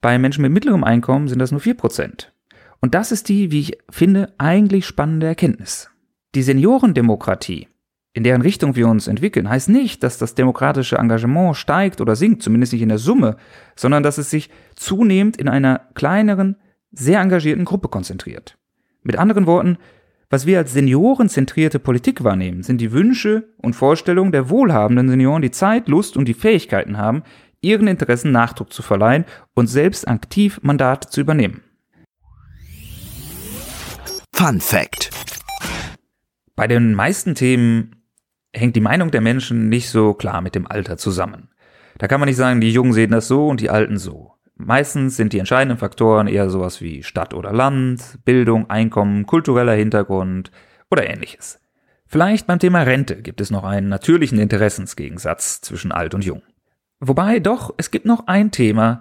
Bei 0.00 0.18
Menschen 0.18 0.42
mit 0.42 0.52
mittlerem 0.52 0.84
Einkommen 0.84 1.26
sind 1.26 1.40
das 1.40 1.50
nur 1.50 1.60
4 1.60 1.74
Prozent. 1.74 2.32
Und 2.80 2.94
das 2.94 3.10
ist 3.10 3.28
die, 3.28 3.50
wie 3.50 3.60
ich 3.60 3.78
finde, 3.90 4.32
eigentlich 4.38 4.86
spannende 4.86 5.26
Erkenntnis. 5.26 5.90
Die 6.34 6.42
Seniorendemokratie 6.42 7.66
in 8.12 8.24
deren 8.24 8.42
Richtung 8.42 8.74
wir 8.74 8.88
uns 8.88 9.06
entwickeln, 9.06 9.48
heißt 9.48 9.68
nicht, 9.68 10.02
dass 10.02 10.18
das 10.18 10.34
demokratische 10.34 10.96
Engagement 10.96 11.56
steigt 11.56 12.00
oder 12.00 12.16
sinkt, 12.16 12.42
zumindest 12.42 12.72
nicht 12.72 12.82
in 12.82 12.88
der 12.88 12.98
Summe, 12.98 13.36
sondern 13.76 14.02
dass 14.02 14.18
es 14.18 14.30
sich 14.30 14.50
zunehmend 14.74 15.36
in 15.36 15.48
einer 15.48 15.82
kleineren, 15.94 16.56
sehr 16.90 17.20
engagierten 17.20 17.64
Gruppe 17.64 17.88
konzentriert. 17.88 18.56
Mit 19.02 19.16
anderen 19.16 19.46
Worten, 19.46 19.78
was 20.30 20.46
wir 20.46 20.58
als 20.58 20.72
seniorenzentrierte 20.72 21.78
Politik 21.78 22.24
wahrnehmen, 22.24 22.62
sind 22.62 22.80
die 22.80 22.92
Wünsche 22.92 23.48
und 23.58 23.74
Vorstellungen 23.74 24.32
der 24.32 24.50
wohlhabenden 24.50 25.08
Senioren, 25.08 25.42
die 25.42 25.50
Zeit, 25.50 25.88
Lust 25.88 26.16
und 26.16 26.26
die 26.26 26.34
Fähigkeiten 26.34 26.98
haben, 26.98 27.22
ihren 27.60 27.88
Interessen 27.88 28.32
Nachdruck 28.32 28.72
zu 28.72 28.82
verleihen 28.82 29.24
und 29.54 29.68
selbst 29.68 30.06
aktiv 30.06 30.60
Mandate 30.62 31.08
zu 31.08 31.20
übernehmen. 31.20 31.62
Fun 34.34 34.60
Fact. 34.60 35.10
Bei 36.54 36.66
den 36.66 36.94
meisten 36.94 37.34
Themen 37.34 37.97
hängt 38.52 38.76
die 38.76 38.80
Meinung 38.80 39.10
der 39.10 39.20
Menschen 39.20 39.68
nicht 39.68 39.90
so 39.90 40.14
klar 40.14 40.40
mit 40.40 40.54
dem 40.54 40.66
Alter 40.66 40.96
zusammen. 40.96 41.50
Da 41.98 42.06
kann 42.06 42.20
man 42.20 42.28
nicht 42.28 42.36
sagen, 42.36 42.60
die 42.60 42.72
Jungen 42.72 42.92
sehen 42.92 43.10
das 43.10 43.28
so 43.28 43.48
und 43.48 43.60
die 43.60 43.70
Alten 43.70 43.98
so. 43.98 44.34
Meistens 44.56 45.16
sind 45.16 45.32
die 45.32 45.38
entscheidenden 45.38 45.78
Faktoren 45.78 46.26
eher 46.26 46.50
sowas 46.50 46.80
wie 46.80 47.02
Stadt 47.02 47.32
oder 47.34 47.52
Land, 47.52 48.18
Bildung, 48.24 48.68
Einkommen, 48.70 49.26
kultureller 49.26 49.74
Hintergrund 49.74 50.50
oder 50.90 51.08
ähnliches. 51.08 51.60
Vielleicht 52.06 52.46
beim 52.46 52.58
Thema 52.58 52.82
Rente 52.82 53.22
gibt 53.22 53.40
es 53.40 53.50
noch 53.50 53.64
einen 53.64 53.88
natürlichen 53.88 54.38
Interessensgegensatz 54.38 55.60
zwischen 55.60 55.92
alt 55.92 56.14
und 56.14 56.24
jung. 56.24 56.42
Wobei 57.00 57.38
doch, 57.38 57.74
es 57.76 57.90
gibt 57.90 58.06
noch 58.06 58.26
ein 58.26 58.50
Thema, 58.50 59.00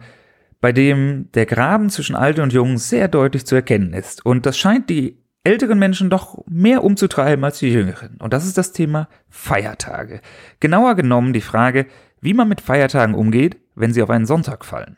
bei 0.59 0.71
dem 0.71 1.31
der 1.33 1.45
Graben 1.45 1.89
zwischen 1.89 2.15
alt 2.15 2.39
und 2.39 2.53
jung 2.53 2.77
sehr 2.77 3.07
deutlich 3.07 3.45
zu 3.45 3.55
erkennen 3.55 3.93
ist. 3.93 4.25
Und 4.25 4.45
das 4.45 4.57
scheint 4.57 4.89
die 4.89 5.17
älteren 5.47 5.79
Menschen 5.79 6.09
doch 6.09 6.43
mehr 6.45 6.83
umzutreiben 6.83 7.45
als 7.45 7.59
die 7.59 7.71
jüngeren. 7.71 8.17
Und 8.19 8.33
das 8.33 8.45
ist 8.45 8.57
das 8.57 8.73
Thema 8.73 9.07
Feiertage. 9.29 10.19
Genauer 10.59 10.95
genommen 10.95 11.31
die 11.31 11.41
Frage, 11.41 11.85
wie 12.19 12.33
man 12.33 12.49
mit 12.49 12.59
Feiertagen 12.59 13.15
umgeht, 13.15 13.57
wenn 13.73 13.93
sie 13.93 14.03
auf 14.03 14.09
einen 14.09 14.25
Sonntag 14.25 14.65
fallen. 14.65 14.97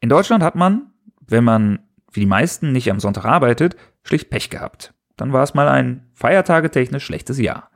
In 0.00 0.08
Deutschland 0.08 0.42
hat 0.42 0.56
man, 0.56 0.90
wenn 1.24 1.44
man 1.44 1.78
wie 2.12 2.20
die 2.20 2.26
meisten 2.26 2.72
nicht 2.72 2.90
am 2.90 2.98
Sonntag 2.98 3.24
arbeitet, 3.24 3.76
schlicht 4.02 4.28
Pech 4.30 4.50
gehabt. 4.50 4.92
Dann 5.16 5.32
war 5.32 5.44
es 5.44 5.54
mal 5.54 5.68
ein 5.68 6.10
feiertagetechnisch 6.14 7.04
schlechtes 7.04 7.38
Jahr. 7.38 7.70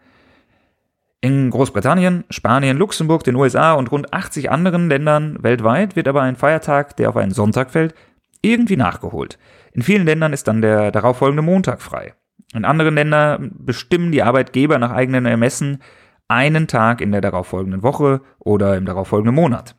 In 1.20 1.48
Großbritannien, 1.50 2.24
Spanien, 2.28 2.76
Luxemburg, 2.76 3.22
den 3.22 3.36
USA 3.36 3.74
und 3.74 3.92
rund 3.92 4.12
80 4.12 4.50
anderen 4.50 4.88
Ländern 4.88 5.40
weltweit 5.44 5.94
wird 5.94 6.08
aber 6.08 6.22
ein 6.22 6.34
Feiertag, 6.34 6.96
der 6.96 7.10
auf 7.10 7.16
einen 7.16 7.30
Sonntag 7.30 7.70
fällt, 7.70 7.94
irgendwie 8.42 8.76
nachgeholt. 8.76 9.38
In 9.74 9.82
vielen 9.82 10.06
Ländern 10.06 10.32
ist 10.32 10.46
dann 10.46 10.62
der 10.62 10.92
darauffolgende 10.92 11.42
Montag 11.42 11.82
frei. 11.82 12.14
In 12.54 12.64
anderen 12.64 12.94
Ländern 12.94 13.52
bestimmen 13.58 14.12
die 14.12 14.22
Arbeitgeber 14.22 14.78
nach 14.78 14.92
eigenen 14.92 15.26
Ermessen 15.26 15.82
einen 16.28 16.68
Tag 16.68 17.00
in 17.00 17.10
der 17.10 17.20
darauffolgenden 17.20 17.82
Woche 17.82 18.22
oder 18.38 18.76
im 18.76 18.86
darauffolgenden 18.86 19.34
Monat. 19.34 19.76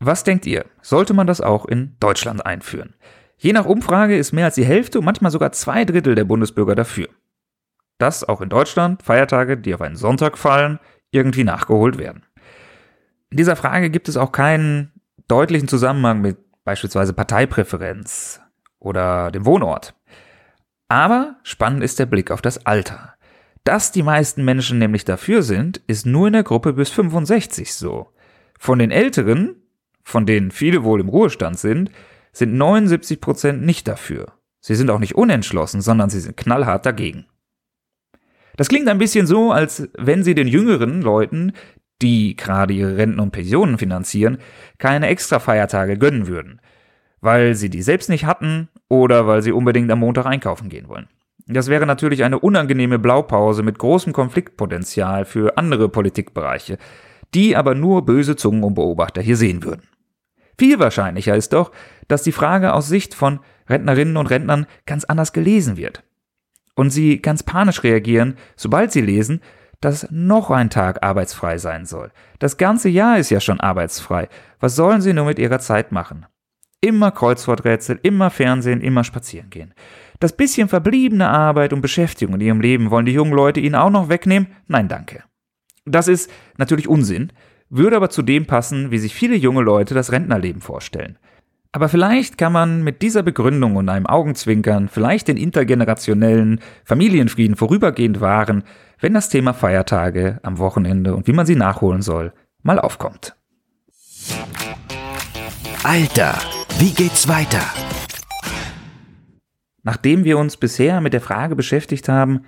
Was 0.00 0.24
denkt 0.24 0.46
ihr? 0.46 0.66
Sollte 0.82 1.14
man 1.14 1.28
das 1.28 1.40
auch 1.40 1.64
in 1.64 1.96
Deutschland 2.00 2.44
einführen? 2.44 2.94
Je 3.38 3.52
nach 3.52 3.66
Umfrage 3.66 4.16
ist 4.16 4.32
mehr 4.32 4.46
als 4.46 4.56
die 4.56 4.64
Hälfte 4.64 4.98
und 4.98 5.04
manchmal 5.04 5.30
sogar 5.30 5.52
zwei 5.52 5.84
Drittel 5.84 6.16
der 6.16 6.24
Bundesbürger 6.24 6.74
dafür. 6.74 7.08
Dass 7.98 8.24
auch 8.24 8.40
in 8.40 8.48
Deutschland 8.48 9.02
Feiertage, 9.02 9.56
die 9.56 9.74
auf 9.74 9.80
einen 9.80 9.96
Sonntag 9.96 10.36
fallen, 10.36 10.80
irgendwie 11.12 11.44
nachgeholt 11.44 11.98
werden. 11.98 12.24
In 13.30 13.36
dieser 13.36 13.56
Frage 13.56 13.90
gibt 13.90 14.08
es 14.08 14.16
auch 14.16 14.32
keinen 14.32 14.92
deutlichen 15.28 15.68
Zusammenhang 15.68 16.20
mit 16.20 16.38
beispielsweise 16.64 17.12
Parteipräferenz 17.12 18.40
oder 18.78 19.30
dem 19.30 19.44
Wohnort. 19.44 19.94
Aber 20.88 21.36
spannend 21.42 21.82
ist 21.82 21.98
der 21.98 22.06
Blick 22.06 22.30
auf 22.30 22.42
das 22.42 22.64
Alter. 22.66 23.14
Dass 23.64 23.90
die 23.90 24.04
meisten 24.04 24.44
Menschen 24.44 24.78
nämlich 24.78 25.04
dafür 25.04 25.42
sind, 25.42 25.78
ist 25.88 26.06
nur 26.06 26.28
in 26.28 26.34
der 26.34 26.44
Gruppe 26.44 26.72
bis 26.72 26.90
65 26.90 27.74
so. 27.74 28.12
Von 28.58 28.78
den 28.78 28.92
Älteren, 28.92 29.56
von 30.04 30.24
denen 30.24 30.52
viele 30.52 30.84
wohl 30.84 31.00
im 31.00 31.08
Ruhestand 31.08 31.58
sind, 31.58 31.90
sind 32.32 32.54
79 32.54 33.20
Prozent 33.20 33.62
nicht 33.62 33.88
dafür. 33.88 34.34
Sie 34.60 34.76
sind 34.76 34.90
auch 34.90 35.00
nicht 35.00 35.16
unentschlossen, 35.16 35.80
sondern 35.80 36.10
sie 36.10 36.20
sind 36.20 36.36
knallhart 36.36 36.86
dagegen. 36.86 37.26
Das 38.56 38.68
klingt 38.68 38.88
ein 38.88 38.98
bisschen 38.98 39.26
so, 39.26 39.52
als 39.52 39.88
wenn 39.98 40.22
sie 40.22 40.34
den 40.34 40.48
jüngeren 40.48 41.02
Leuten, 41.02 41.52
die 42.02 42.36
gerade 42.36 42.74
ihre 42.74 42.96
Renten 42.96 43.20
und 43.20 43.30
Pensionen 43.30 43.78
finanzieren, 43.78 44.38
keine 44.78 45.08
extra 45.08 45.38
Feiertage 45.38 45.98
gönnen 45.98 46.26
würden, 46.26 46.60
weil 47.26 47.56
sie 47.56 47.68
die 47.68 47.82
selbst 47.82 48.08
nicht 48.08 48.24
hatten 48.24 48.68
oder 48.88 49.26
weil 49.26 49.42
sie 49.42 49.50
unbedingt 49.50 49.90
am 49.90 49.98
Montag 49.98 50.26
einkaufen 50.26 50.68
gehen 50.68 50.88
wollen. 50.88 51.08
Das 51.48 51.66
wäre 51.66 51.84
natürlich 51.84 52.22
eine 52.22 52.38
unangenehme 52.38 53.00
Blaupause 53.00 53.64
mit 53.64 53.80
großem 53.80 54.12
Konfliktpotenzial 54.12 55.24
für 55.24 55.58
andere 55.58 55.88
Politikbereiche, 55.88 56.78
die 57.34 57.56
aber 57.56 57.74
nur 57.74 58.06
böse 58.06 58.36
Zungen 58.36 58.62
und 58.62 58.74
Beobachter 58.74 59.22
hier 59.22 59.36
sehen 59.36 59.64
würden. 59.64 59.88
Viel 60.56 60.78
wahrscheinlicher 60.78 61.34
ist 61.34 61.52
doch, 61.52 61.72
dass 62.06 62.22
die 62.22 62.30
Frage 62.30 62.72
aus 62.72 62.86
Sicht 62.86 63.12
von 63.12 63.40
Rentnerinnen 63.68 64.16
und 64.16 64.30
Rentnern 64.30 64.66
ganz 64.86 65.04
anders 65.04 65.32
gelesen 65.32 65.76
wird. 65.76 66.04
Und 66.76 66.90
sie 66.90 67.20
ganz 67.20 67.42
panisch 67.42 67.82
reagieren, 67.82 68.36
sobald 68.54 68.92
sie 68.92 69.00
lesen, 69.00 69.40
dass 69.80 70.06
noch 70.12 70.52
ein 70.52 70.70
Tag 70.70 71.02
arbeitsfrei 71.02 71.58
sein 71.58 71.86
soll. 71.86 72.12
Das 72.38 72.56
ganze 72.56 72.88
Jahr 72.88 73.18
ist 73.18 73.30
ja 73.30 73.40
schon 73.40 73.58
arbeitsfrei. 73.58 74.28
Was 74.60 74.76
sollen 74.76 75.00
sie 75.00 75.12
nur 75.12 75.24
mit 75.24 75.40
ihrer 75.40 75.58
Zeit 75.58 75.90
machen? 75.90 76.26
Immer 76.80 77.10
Kreuzworträtsel, 77.10 77.98
immer 78.02 78.30
Fernsehen, 78.30 78.80
immer 78.80 79.04
spazieren 79.04 79.50
gehen. 79.50 79.74
Das 80.20 80.36
bisschen 80.36 80.68
verbliebene 80.68 81.28
Arbeit 81.28 81.72
und 81.72 81.80
Beschäftigung 81.80 82.34
in 82.36 82.40
ihrem 82.40 82.60
Leben 82.60 82.90
wollen 82.90 83.06
die 83.06 83.12
jungen 83.12 83.32
Leute 83.32 83.60
ihnen 83.60 83.74
auch 83.74 83.90
noch 83.90 84.08
wegnehmen? 84.08 84.48
Nein, 84.66 84.88
danke. 84.88 85.24
Das 85.84 86.08
ist 86.08 86.30
natürlich 86.58 86.88
Unsinn, 86.88 87.32
würde 87.68 87.96
aber 87.96 88.10
zu 88.10 88.22
dem 88.22 88.46
passen, 88.46 88.90
wie 88.90 88.98
sich 88.98 89.14
viele 89.14 89.36
junge 89.36 89.62
Leute 89.62 89.94
das 89.94 90.12
Rentnerleben 90.12 90.60
vorstellen. 90.60 91.18
Aber 91.72 91.88
vielleicht 91.88 92.38
kann 92.38 92.52
man 92.52 92.82
mit 92.82 93.02
dieser 93.02 93.22
Begründung 93.22 93.76
und 93.76 93.88
einem 93.88 94.06
Augenzwinkern 94.06 94.88
vielleicht 94.88 95.28
den 95.28 95.36
intergenerationellen 95.36 96.60
Familienfrieden 96.84 97.56
vorübergehend 97.56 98.20
wahren, 98.20 98.64
wenn 98.98 99.12
das 99.12 99.28
Thema 99.28 99.52
Feiertage 99.52 100.40
am 100.42 100.58
Wochenende 100.58 101.14
und 101.14 101.26
wie 101.26 101.34
man 101.34 101.44
sie 101.44 101.56
nachholen 101.56 102.00
soll, 102.00 102.32
mal 102.62 102.78
aufkommt. 102.78 103.36
Alter, 105.82 106.34
wie 106.78 106.92
geht's 106.92 107.26
weiter? 107.26 107.62
Nachdem 109.82 110.24
wir 110.24 110.36
uns 110.36 110.58
bisher 110.58 111.00
mit 111.00 111.14
der 111.14 111.22
Frage 111.22 111.56
beschäftigt 111.56 112.08
haben, 112.08 112.44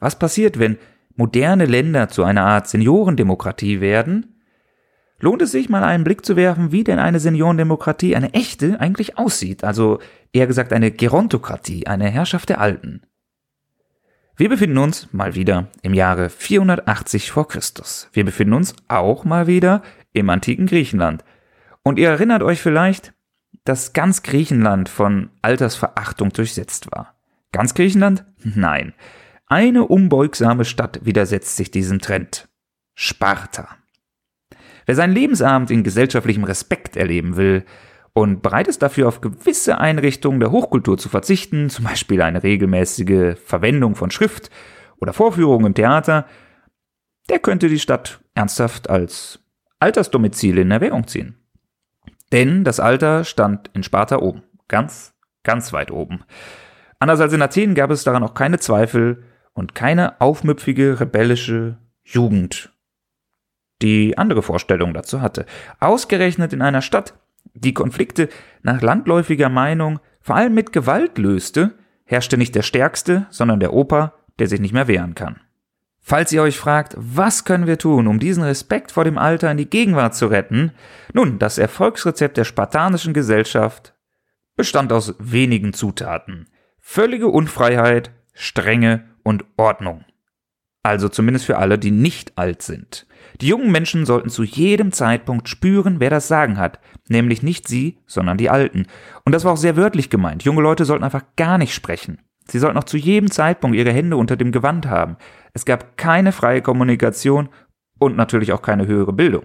was 0.00 0.18
passiert, 0.18 0.58
wenn 0.58 0.78
moderne 1.14 1.64
Länder 1.64 2.08
zu 2.08 2.24
einer 2.24 2.44
Art 2.44 2.68
Seniorendemokratie 2.68 3.80
werden, 3.80 4.40
lohnt 5.20 5.42
es 5.42 5.52
sich 5.52 5.68
mal 5.68 5.84
einen 5.84 6.02
Blick 6.02 6.24
zu 6.26 6.34
werfen, 6.34 6.72
wie 6.72 6.82
denn 6.82 6.98
eine 6.98 7.20
Seniorendemokratie, 7.20 8.16
eine 8.16 8.34
echte, 8.34 8.80
eigentlich 8.80 9.16
aussieht, 9.16 9.62
also 9.62 10.00
eher 10.32 10.48
gesagt 10.48 10.72
eine 10.72 10.90
Gerontokratie, 10.90 11.86
eine 11.86 12.08
Herrschaft 12.08 12.48
der 12.48 12.60
Alten. 12.60 13.02
Wir 14.36 14.48
befinden 14.48 14.78
uns 14.78 15.08
mal 15.12 15.34
wieder 15.34 15.68
im 15.82 15.94
Jahre 15.94 16.30
480 16.30 17.30
vor 17.30 17.46
Christus. 17.46 18.08
Wir 18.12 18.24
befinden 18.24 18.54
uns 18.54 18.74
auch 18.88 19.24
mal 19.24 19.46
wieder 19.46 19.82
im 20.12 20.30
antiken 20.30 20.66
Griechenland. 20.66 21.24
Und 21.82 21.98
ihr 21.98 22.08
erinnert 22.08 22.42
euch 22.42 22.60
vielleicht, 22.60 23.12
dass 23.68 23.92
ganz 23.92 24.22
Griechenland 24.22 24.88
von 24.88 25.28
Altersverachtung 25.42 26.30
durchsetzt 26.30 26.90
war. 26.90 27.14
Ganz 27.52 27.74
Griechenland? 27.74 28.24
Nein. 28.42 28.94
Eine 29.46 29.84
unbeugsame 29.84 30.64
Stadt 30.64 31.00
widersetzt 31.04 31.56
sich 31.56 31.70
diesem 31.70 32.00
Trend. 32.00 32.48
Sparta. 32.94 33.68
Wer 34.86 34.94
seinen 34.94 35.12
Lebensabend 35.12 35.70
in 35.70 35.84
gesellschaftlichem 35.84 36.44
Respekt 36.44 36.96
erleben 36.96 37.36
will 37.36 37.64
und 38.14 38.40
bereit 38.40 38.68
ist 38.68 38.80
dafür 38.80 39.06
auf 39.06 39.20
gewisse 39.20 39.76
Einrichtungen 39.76 40.40
der 40.40 40.50
Hochkultur 40.50 40.96
zu 40.96 41.10
verzichten, 41.10 41.68
zum 41.68 41.84
Beispiel 41.84 42.22
eine 42.22 42.42
regelmäßige 42.42 43.38
Verwendung 43.38 43.96
von 43.96 44.10
Schrift 44.10 44.50
oder 44.98 45.12
Vorführungen 45.12 45.66
im 45.66 45.74
Theater, 45.74 46.26
der 47.28 47.38
könnte 47.38 47.68
die 47.68 47.78
Stadt 47.78 48.20
ernsthaft 48.34 48.88
als 48.88 49.40
Altersdomizil 49.78 50.56
in 50.56 50.70
Erwägung 50.70 51.06
ziehen. 51.06 51.37
Denn 52.32 52.64
das 52.64 52.80
Alter 52.80 53.24
stand 53.24 53.70
in 53.74 53.82
Sparta 53.82 54.18
oben, 54.18 54.42
ganz, 54.68 55.14
ganz 55.44 55.72
weit 55.72 55.90
oben. 55.90 56.24
Anders 56.98 57.20
als 57.20 57.32
in 57.32 57.42
Athen 57.42 57.74
gab 57.74 57.90
es 57.90 58.04
daran 58.04 58.22
auch 58.22 58.34
keine 58.34 58.58
Zweifel 58.58 59.24
und 59.54 59.74
keine 59.74 60.20
aufmüpfige, 60.20 61.00
rebellische 61.00 61.78
Jugend 62.04 62.72
die 63.82 64.18
andere 64.18 64.42
Vorstellungen 64.42 64.94
dazu 64.94 65.20
hatte. 65.20 65.46
Ausgerechnet 65.80 66.52
in 66.52 66.62
einer 66.62 66.82
Stadt, 66.82 67.14
die 67.54 67.74
Konflikte 67.74 68.28
nach 68.62 68.82
landläufiger 68.82 69.48
Meinung 69.48 70.00
vor 70.20 70.36
allem 70.36 70.54
mit 70.54 70.72
Gewalt 70.72 71.18
löste, 71.18 71.74
herrschte 72.04 72.38
nicht 72.38 72.54
der 72.54 72.62
Stärkste, 72.62 73.26
sondern 73.30 73.60
der 73.60 73.72
Opa, 73.72 74.14
der 74.38 74.48
sich 74.48 74.60
nicht 74.60 74.74
mehr 74.74 74.88
wehren 74.88 75.14
kann. 75.14 75.40
Falls 76.08 76.32
ihr 76.32 76.40
euch 76.40 76.58
fragt, 76.58 76.94
was 76.96 77.44
können 77.44 77.66
wir 77.66 77.76
tun, 77.76 78.06
um 78.06 78.18
diesen 78.18 78.42
Respekt 78.42 78.92
vor 78.92 79.04
dem 79.04 79.18
Alter 79.18 79.50
in 79.50 79.58
die 79.58 79.68
Gegenwart 79.68 80.14
zu 80.14 80.28
retten? 80.28 80.72
Nun, 81.12 81.38
das 81.38 81.58
Erfolgsrezept 81.58 82.38
der 82.38 82.44
spartanischen 82.44 83.12
Gesellschaft 83.12 83.92
bestand 84.56 84.90
aus 84.90 85.16
wenigen 85.18 85.74
Zutaten. 85.74 86.48
Völlige 86.80 87.28
Unfreiheit, 87.28 88.10
Strenge 88.32 89.04
und 89.22 89.44
Ordnung. 89.58 90.06
Also 90.82 91.10
zumindest 91.10 91.44
für 91.44 91.58
alle, 91.58 91.78
die 91.78 91.90
nicht 91.90 92.38
alt 92.38 92.62
sind. 92.62 93.06
Die 93.42 93.48
jungen 93.48 93.70
Menschen 93.70 94.06
sollten 94.06 94.30
zu 94.30 94.44
jedem 94.44 94.92
Zeitpunkt 94.92 95.46
spüren, 95.46 96.00
wer 96.00 96.08
das 96.08 96.26
Sagen 96.26 96.56
hat, 96.56 96.80
nämlich 97.08 97.42
nicht 97.42 97.68
sie, 97.68 97.98
sondern 98.06 98.38
die 98.38 98.48
Alten. 98.48 98.86
Und 99.26 99.34
das 99.34 99.44
war 99.44 99.52
auch 99.52 99.58
sehr 99.58 99.76
wörtlich 99.76 100.08
gemeint. 100.08 100.42
Junge 100.42 100.62
Leute 100.62 100.86
sollten 100.86 101.04
einfach 101.04 101.24
gar 101.36 101.58
nicht 101.58 101.74
sprechen. 101.74 102.22
Sie 102.50 102.58
sollten 102.58 102.78
auch 102.78 102.84
zu 102.84 102.96
jedem 102.96 103.30
Zeitpunkt 103.30 103.76
ihre 103.76 103.92
Hände 103.92 104.16
unter 104.16 104.36
dem 104.36 104.52
Gewand 104.52 104.86
haben. 104.86 105.16
Es 105.52 105.64
gab 105.64 105.96
keine 105.96 106.32
freie 106.32 106.62
Kommunikation 106.62 107.48
und 107.98 108.16
natürlich 108.16 108.52
auch 108.52 108.62
keine 108.62 108.86
höhere 108.86 109.12
Bildung. 109.12 109.44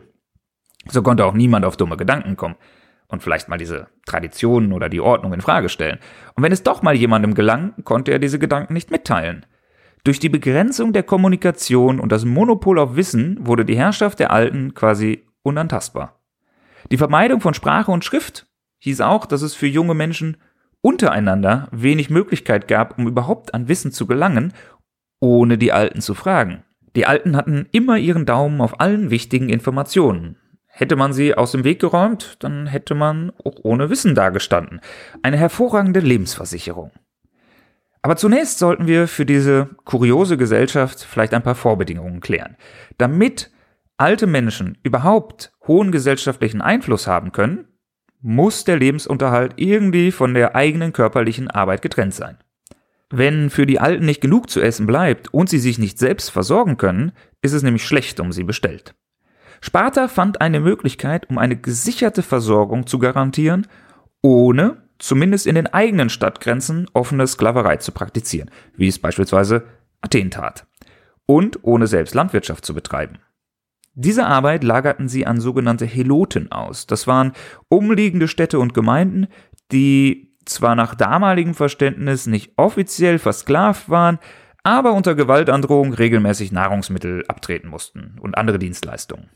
So 0.88 1.02
konnte 1.02 1.26
auch 1.26 1.34
niemand 1.34 1.66
auf 1.66 1.78
dumme 1.78 1.98
Gedanken 1.98 2.38
kommen 2.38 2.56
und 3.08 3.22
vielleicht 3.22 3.50
mal 3.50 3.58
diese 3.58 3.88
Traditionen 4.06 4.74
oder 4.74 4.90
die 4.90 5.02
Ordnung 5.02 5.34
in 5.34 5.42
Frage 5.42 5.70
stellen. 5.70 6.00
Und 6.36 6.44
wenn 6.44 6.52
es 6.52 6.64
doch 6.64 6.82
mal 6.82 6.96
jemandem 6.96 7.34
gelang, 7.34 7.74
konnte 7.84 8.12
er 8.12 8.20
diese 8.20 8.40
Gedanken 8.40 8.74
nicht 8.74 8.92
mitteilen. 8.92 9.46
Durch 10.04 10.20
die 10.20 10.30
Begrenzung 10.30 10.92
der 10.92 11.04
Kommunikation 11.04 12.00
und 12.00 12.12
das 12.12 12.26
Monopol 12.26 12.80
auf 12.80 12.96
Wissen 12.96 13.38
wurde 13.46 13.64
die 13.64 13.78
Herrschaft 13.78 14.20
der 14.20 14.32
Alten 14.32 14.74
quasi 14.74 15.26
unantastbar. 15.44 16.20
Die 16.92 16.98
Vermeidung 16.98 17.40
von 17.40 17.54
Sprache 17.54 17.92
und 17.92 18.04
Schrift 18.04 18.48
hieß 18.80 19.00
auch, 19.00 19.26
dass 19.26 19.42
es 19.42 19.56
für 19.56 19.68
junge 19.68 19.94
Menschen 19.94 20.38
untereinander 20.84 21.70
wenig 21.72 22.12
Möglichkeit 22.12 22.68
gab, 22.68 23.00
um 23.00 23.08
überhaupt 23.08 23.54
an 23.56 23.68
Wissen 23.68 23.92
zu 23.92 24.06
gelangen, 24.06 24.54
ohne 25.20 25.58
die 25.58 25.72
Alten 25.72 26.02
zu 26.02 26.14
fragen. 26.14 26.64
Die 26.96 27.08
Alten 27.08 27.36
hatten 27.36 27.68
immer 27.72 27.98
ihren 27.98 28.26
Daumen 28.26 28.62
auf 28.62 28.80
allen 28.80 29.10
wichtigen 29.10 29.50
Informationen. 29.50 30.38
Hätte 30.68 30.96
man 30.96 31.14
sie 31.14 31.36
aus 31.36 31.54
dem 31.54 31.64
Weg 31.64 31.80
geräumt, 31.80 32.36
dann 32.40 32.68
hätte 32.68 32.96
man 32.96 33.32
auch 33.44 33.56
ohne 33.64 33.90
Wissen 33.90 34.14
dagestanden. 34.14 34.82
Eine 35.22 35.38
hervorragende 35.38 36.02
Lebensversicherung. 36.02 36.92
Aber 38.02 38.18
zunächst 38.18 38.60
sollten 38.60 38.86
wir 38.86 39.08
für 39.08 39.26
diese 39.26 39.70
kuriose 39.86 40.36
Gesellschaft 40.36 41.04
vielleicht 41.04 41.34
ein 41.34 41.44
paar 41.44 41.56
Vorbedingungen 41.56 42.20
klären. 42.20 42.58
Damit 42.98 43.52
alte 43.96 44.28
Menschen 44.28 44.78
überhaupt 44.84 45.54
hohen 45.66 45.92
gesellschaftlichen 45.94 46.62
Einfluss 46.62 47.08
haben 47.08 47.32
können, 47.32 47.68
muss 48.24 48.64
der 48.64 48.78
Lebensunterhalt 48.78 49.54
irgendwie 49.58 50.12
von 50.12 50.34
der 50.34 50.56
eigenen 50.56 50.94
körperlichen 50.94 51.52
Arbeit 51.52 51.82
getrennt 51.82 52.16
sein. 52.16 52.38
Wenn 53.12 53.50
für 53.50 53.68
die 53.68 53.80
Alten 53.80 54.06
nicht 54.06 54.22
genug 54.22 54.50
zu 54.50 54.62
essen 54.62 54.88
bleibt 54.88 55.32
und 55.34 55.50
sie 55.50 55.60
sich 55.60 55.78
nicht 55.78 56.00
selbst 56.00 56.32
versorgen 56.32 56.78
können, 56.78 57.12
ist 57.42 57.54
es 57.54 57.62
nämlich 57.62 57.86
schlecht 57.86 58.20
um 58.20 58.32
sie 58.32 58.44
bestellt. 58.44 58.96
Sparta 59.62 60.08
fand 60.08 60.42
eine 60.42 60.62
Möglichkeit, 60.62 61.30
um 61.30 61.38
eine 61.38 61.56
gesicherte 61.56 62.24
Versorgung 62.24 62.88
zu 62.88 62.98
garantieren, 62.98 63.68
ohne 64.22 64.78
zumindest 65.00 65.46
in 65.46 65.56
den 65.56 65.68
eigenen 65.68 66.10
Stadtgrenzen 66.10 66.88
offene 66.94 67.28
Sklaverei 67.28 67.78
zu 67.78 67.92
praktizieren, 67.92 68.50
wie 68.76 68.88
es 68.88 69.00
beispielsweise 69.00 69.64
Athen 70.02 70.32
tat, 70.32 70.66
und 71.26 71.60
ohne 71.62 71.88
selbst 71.88 72.16
Landwirtschaft 72.16 72.66
zu 72.66 72.74
betreiben. 72.74 73.20
Diese 73.96 74.26
Arbeit 74.26 74.64
lagerten 74.64 75.08
sie 75.08 75.28
an 75.28 75.40
sogenannte 75.40 75.86
Heloten 75.86 76.52
aus. 76.52 76.88
Das 76.88 77.06
waren 77.06 77.34
umliegende 77.70 78.28
Städte 78.28 78.60
und 78.60 78.74
Gemeinden, 78.74 79.28
die 79.72 80.36
zwar 80.46 80.76
nach 80.76 80.96
damaligem 80.96 81.54
Verständnis 81.54 82.26
nicht 82.26 82.54
offiziell 82.58 83.20
versklavt 83.20 83.90
waren, 83.90 84.20
aber 84.64 84.94
unter 84.94 85.14
Gewaltandrohung 85.14 85.94
regelmäßig 85.94 86.52
Nahrungsmittel 86.52 87.24
abtreten 87.28 87.70
mussten 87.70 88.18
und 88.20 88.38
andere 88.38 88.60
Dienstleistungen. 88.60 89.30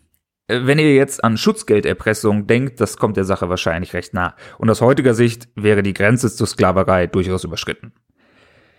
Äh, 0.47 0.61
wenn 0.63 0.79
ihr 0.79 0.95
jetzt 0.95 1.23
an 1.23 1.37
Schutzgelderpressung 1.37 2.47
denkt, 2.47 2.81
das 2.81 2.97
kommt 2.97 3.17
der 3.17 3.25
Sache 3.25 3.49
wahrscheinlich 3.49 3.93
recht 3.93 4.13
nah. 4.13 4.35
Und 4.57 4.69
aus 4.69 4.81
heutiger 4.81 5.13
Sicht 5.13 5.49
wäre 5.55 5.83
die 5.83 5.93
Grenze 5.93 6.33
zur 6.33 6.47
Sklaverei 6.47 7.07
durchaus 7.07 7.43
überschritten. 7.43 7.93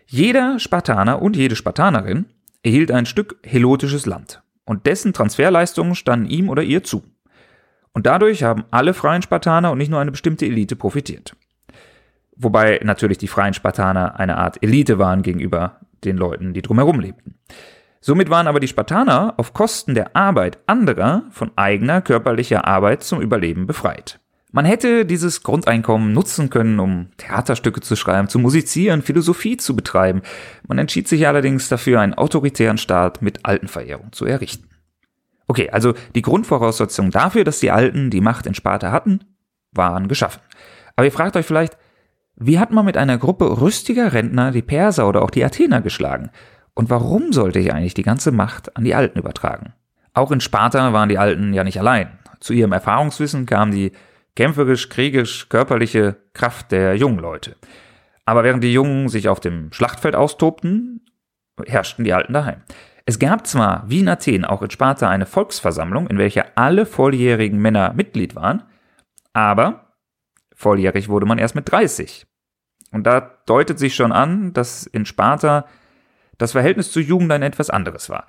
Jeder 0.07 0.59
Spartaner 0.59 1.21
und 1.21 1.37
jede 1.37 1.55
Spartanerin 1.55 2.27
erhielt 2.63 2.91
ein 2.91 3.07
Stück 3.07 3.37
helotisches 3.45 4.07
Land. 4.07 4.43
Und 4.69 4.85
dessen 4.85 5.15
Transferleistungen 5.15 5.95
standen 5.95 6.27
ihm 6.27 6.51
oder 6.51 6.63
ihr 6.63 6.85
zu. 6.85 7.03
Und 7.95 8.05
dadurch 8.05 8.43
haben 8.43 8.65
alle 8.71 8.93
freien 8.93 9.23
Spartaner 9.23 9.73
und 9.73 9.79
nicht 9.79 9.91
nur 9.91 9.99
eine 9.99 10.11
bestimmte 10.11 10.45
Elite 10.45 10.77
profitiert. 10.77 11.35
Wobei 12.37 12.79
natürlich 12.85 13.17
die 13.17 13.29
freien 13.29 13.55
Spartaner 13.55 14.21
eine 14.21 14.37
Art 14.37 14.63
Elite 14.63 14.99
waren 14.99 15.23
gegenüber 15.23 15.81
den 16.05 16.19
Leuten, 16.19 16.53
die 16.53 16.61
drumherum 16.61 17.01
lebten. 17.01 17.37
Somit 18.03 18.29
waren 18.29 18.47
aber 18.47 18.61
die 18.61 18.69
Spartaner 18.69 19.33
auf 19.39 19.55
Kosten 19.55 19.95
der 19.95 20.15
Arbeit 20.15 20.59
anderer 20.67 21.23
von 21.31 21.51
eigener 21.57 22.03
körperlicher 22.03 22.67
Arbeit 22.67 23.03
zum 23.03 23.23
Überleben 23.23 23.67
befreit. 23.67 24.21
Man 24.59 24.65
hätte 24.65 25.07
dieses 25.07 25.45
Grundeinkommen 25.45 26.13
nutzen 26.13 26.51
können, 26.51 26.81
um 26.81 27.11
Theaterstücke 27.17 27.81
zu 27.81 27.95
schreiben, 27.95 28.29
zu 28.29 28.41
musizieren, 28.41 29.03
Philosophie 29.03 29.57
zu 29.57 29.77
betreiben. 29.77 30.21
Man 30.67 30.79
entschied 30.79 31.07
sich 31.07 31.29
allerdings 31.29 31.69
dafür, 31.69 32.01
einen 32.01 32.15
autoritären 32.15 32.77
Staat 32.77 33.23
mit 33.23 33.45
Altenverehrung 33.47 34.11
zu 34.11 34.25
errichten. 34.25 34.69
Okay, 35.47 35.71
also 35.71 35.95
die 36.17 36.23
Grundvoraussetzungen 36.23 37.13
dafür, 37.13 37.45
dass 37.45 37.61
die 37.61 37.71
Alten 37.71 38.11
die 38.11 38.21
Macht 38.21 38.47
in 38.47 38.55
Sparta 38.55 38.91
hatten, 38.91 39.21
waren 39.71 40.09
geschaffen. 40.09 40.43
Aber 40.97 41.05
ihr 41.05 41.13
fragt 41.13 41.37
euch 41.37 41.47
vielleicht, 41.47 41.79
wie 42.35 42.59
hat 42.59 42.73
man 42.73 42.85
mit 42.85 42.97
einer 42.97 43.17
Gruppe 43.17 43.61
rüstiger 43.61 44.13
Rentner 44.13 44.51
die 44.51 44.63
Perser 44.63 45.09
oder 45.09 45.23
auch 45.23 45.31
die 45.31 45.45
Athener 45.45 45.83
geschlagen? 45.83 46.31
Und 46.75 46.91
warum 46.91 47.33
sollte 47.33 47.61
ich 47.61 47.73
eigentlich 47.73 47.95
die 47.95 48.03
ganze 48.03 48.33
Macht 48.33 48.77
an 48.77 48.83
die 48.83 48.97
Alten 48.97 49.21
übertragen? 49.21 49.75
Auch 50.15 50.33
in 50.33 50.41
Sparta 50.41 50.93
waren 50.93 51.09
die 51.09 51.19
Alten 51.19 51.55
ja 51.55 51.63
nicht 51.63 51.79
allein. 51.79 52.19
Zu 52.41 52.55
ihrem 52.55 52.73
Erfahrungswissen 52.73 53.47
kam 53.47 53.71
die 53.71 53.93
kämpferisch, 54.39 54.89
kriegisch, 54.89 55.49
körperliche 55.49 56.15
Kraft 56.33 56.71
der 56.71 56.95
jungen 56.95 57.19
Leute. 57.19 57.57
Aber 58.25 58.45
während 58.45 58.63
die 58.63 58.73
Jungen 58.73 59.09
sich 59.09 59.29
auf 59.29 59.41
dem 59.41 59.73
Schlachtfeld 59.73 60.15
austobten, 60.15 61.05
herrschten 61.67 62.05
die 62.05 62.13
Alten 62.13 62.35
daheim. 62.35 62.63
Es 63.05 63.19
gab 63.19 63.49
zwar, 63.49 63.83
wie 63.89 63.99
in 63.99 64.09
Athen, 64.09 64.45
auch 64.45 64.63
in 64.63 64.71
Sparta 64.71 65.09
eine 65.09 65.27
Volksversammlung, 65.27 66.07
in 66.07 66.19
welcher 66.19 66.53
alle 66.55 66.87
volljährigen 66.87 67.59
Männer 67.59 67.95
Mitglied 67.95 68.37
waren, 68.37 68.63
aber 69.33 69.97
volljährig 70.55 71.09
wurde 71.09 71.27
man 71.27 71.39
erst 71.39 71.57
mit 71.57 71.69
30. 71.69 72.25
Und 72.93 73.09
da 73.09 73.41
deutet 73.45 73.81
sich 73.81 73.97
schon 73.97 74.13
an, 74.13 74.53
dass 74.53 74.87
in 74.87 75.05
Sparta 75.05 75.67
das 76.37 76.53
Verhältnis 76.53 76.93
zur 76.93 77.03
Jugend 77.03 77.33
ein 77.33 77.43
etwas 77.43 77.71
anderes 77.71 78.09
war. 78.09 78.29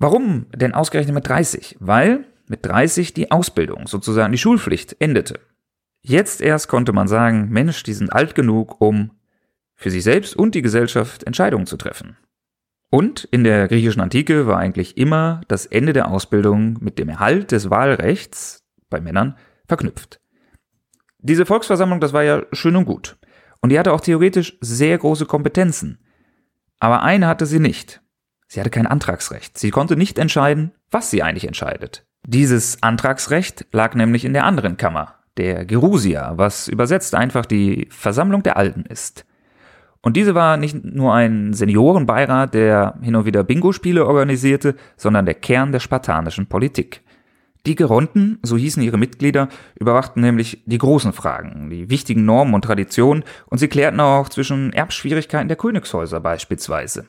Warum 0.00 0.46
denn 0.52 0.74
ausgerechnet 0.74 1.14
mit 1.14 1.28
30? 1.28 1.76
Weil 1.78 2.24
mit 2.48 2.64
30 2.64 3.14
die 3.14 3.30
Ausbildung, 3.30 3.86
sozusagen 3.86 4.32
die 4.32 4.38
Schulpflicht, 4.38 4.96
endete. 5.00 5.40
Jetzt 6.02 6.40
erst 6.40 6.68
konnte 6.68 6.92
man 6.92 7.08
sagen, 7.08 7.48
Mensch, 7.50 7.82
die 7.82 7.92
sind 7.92 8.12
alt 8.12 8.34
genug, 8.34 8.80
um 8.80 9.10
für 9.74 9.90
sich 9.90 10.04
selbst 10.04 10.36
und 10.36 10.54
die 10.54 10.62
Gesellschaft 10.62 11.24
Entscheidungen 11.24 11.66
zu 11.66 11.76
treffen. 11.76 12.16
Und 12.90 13.24
in 13.24 13.44
der 13.44 13.68
griechischen 13.68 14.00
Antike 14.00 14.46
war 14.46 14.58
eigentlich 14.58 14.96
immer 14.96 15.40
das 15.48 15.66
Ende 15.66 15.92
der 15.92 16.08
Ausbildung 16.08 16.78
mit 16.80 16.98
dem 16.98 17.08
Erhalt 17.08 17.50
des 17.50 17.68
Wahlrechts 17.68 18.64
bei 18.88 19.00
Männern 19.00 19.36
verknüpft. 19.66 20.20
Diese 21.18 21.44
Volksversammlung, 21.44 22.00
das 22.00 22.12
war 22.12 22.22
ja 22.22 22.44
schön 22.52 22.76
und 22.76 22.84
gut. 22.84 23.16
Und 23.60 23.70
die 23.70 23.78
hatte 23.78 23.92
auch 23.92 24.00
theoretisch 24.00 24.56
sehr 24.60 24.96
große 24.96 25.26
Kompetenzen. 25.26 25.98
Aber 26.78 27.02
eine 27.02 27.26
hatte 27.26 27.46
sie 27.46 27.58
nicht. 27.58 28.00
Sie 28.46 28.60
hatte 28.60 28.70
kein 28.70 28.86
Antragsrecht. 28.86 29.58
Sie 29.58 29.70
konnte 29.70 29.96
nicht 29.96 30.18
entscheiden, 30.18 30.72
was 30.90 31.10
sie 31.10 31.22
eigentlich 31.22 31.46
entscheidet. 31.46 32.05
Dieses 32.28 32.82
Antragsrecht 32.82 33.66
lag 33.70 33.94
nämlich 33.94 34.24
in 34.24 34.32
der 34.32 34.42
anderen 34.46 34.76
Kammer, 34.76 35.14
der 35.36 35.64
Gerusia, 35.64 36.32
was 36.34 36.66
übersetzt 36.66 37.14
einfach 37.14 37.46
die 37.46 37.86
Versammlung 37.92 38.42
der 38.42 38.56
Alten 38.56 38.82
ist. 38.82 39.24
Und 40.02 40.16
diese 40.16 40.34
war 40.34 40.56
nicht 40.56 40.84
nur 40.84 41.14
ein 41.14 41.52
Seniorenbeirat, 41.52 42.52
der 42.52 42.98
hin 43.00 43.14
und 43.14 43.26
wieder 43.26 43.44
Bingo-Spiele 43.44 44.04
organisierte, 44.04 44.74
sondern 44.96 45.24
der 45.24 45.36
Kern 45.36 45.70
der 45.70 45.78
spartanischen 45.78 46.48
Politik. 46.48 47.02
Die 47.64 47.76
Geronten, 47.76 48.40
so 48.42 48.56
hießen 48.56 48.82
ihre 48.82 48.98
Mitglieder, 48.98 49.48
überwachten 49.78 50.20
nämlich 50.20 50.64
die 50.66 50.78
großen 50.78 51.12
Fragen, 51.12 51.70
die 51.70 51.90
wichtigen 51.90 52.24
Normen 52.24 52.54
und 52.54 52.64
Traditionen 52.64 53.22
und 53.46 53.58
sie 53.58 53.68
klärten 53.68 54.00
auch 54.00 54.28
zwischen 54.30 54.72
Erbschwierigkeiten 54.72 55.46
der 55.46 55.56
Königshäuser 55.56 56.18
beispielsweise. 56.18 57.06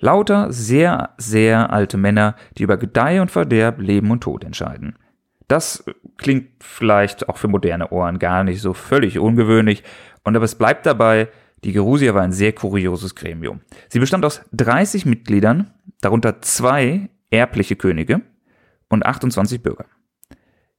Lauter 0.00 0.52
sehr, 0.52 1.10
sehr 1.18 1.72
alte 1.72 1.98
Männer, 1.98 2.34
die 2.56 2.62
über 2.62 2.78
Gedeih 2.78 3.20
und 3.20 3.30
Verderb, 3.30 3.80
Leben 3.80 4.10
und 4.10 4.22
Tod 4.22 4.44
entscheiden. 4.44 4.98
Das 5.46 5.84
klingt 6.16 6.48
vielleicht 6.60 7.28
auch 7.28 7.36
für 7.36 7.48
moderne 7.48 7.90
Ohren 7.90 8.18
gar 8.18 8.44
nicht 8.44 8.60
so 8.60 8.72
völlig 8.72 9.18
ungewöhnlich, 9.18 9.84
und 10.22 10.36
aber 10.36 10.44
es 10.44 10.54
bleibt 10.54 10.86
dabei, 10.86 11.28
die 11.64 11.72
Gerusia 11.72 12.14
war 12.14 12.22
ein 12.22 12.32
sehr 12.32 12.52
kurioses 12.52 13.14
Gremium. 13.14 13.60
Sie 13.88 13.98
bestand 13.98 14.24
aus 14.24 14.42
30 14.52 15.06
Mitgliedern, 15.06 15.70
darunter 16.00 16.40
zwei 16.42 17.10
erbliche 17.30 17.76
Könige, 17.76 18.22
und 18.88 19.06
28 19.06 19.62
Bürger. 19.62 19.86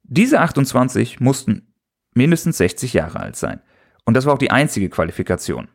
Diese 0.04 0.42
28 0.42 1.20
mussten 1.20 1.74
mindestens 2.14 2.58
60 2.58 2.94
Jahre 2.94 3.20
alt 3.20 3.36
sein. 3.36 3.62
Und 4.06 4.16
das 4.16 4.26
war 4.26 4.34
auch 4.34 4.40
die 4.40 4.52
einzige 4.52 4.90
Qualifikation. 4.90 5.70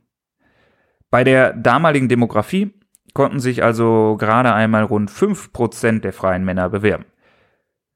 Bei 1.10 1.24
der 1.24 1.54
damaligen 1.54 2.08
Demografie 2.08 2.74
konnten 3.16 3.40
sich 3.40 3.64
also 3.64 4.16
gerade 4.18 4.52
einmal 4.52 4.84
rund 4.84 5.10
5% 5.10 6.00
der 6.00 6.12
freien 6.12 6.44
Männer 6.44 6.68
bewerben. 6.68 7.06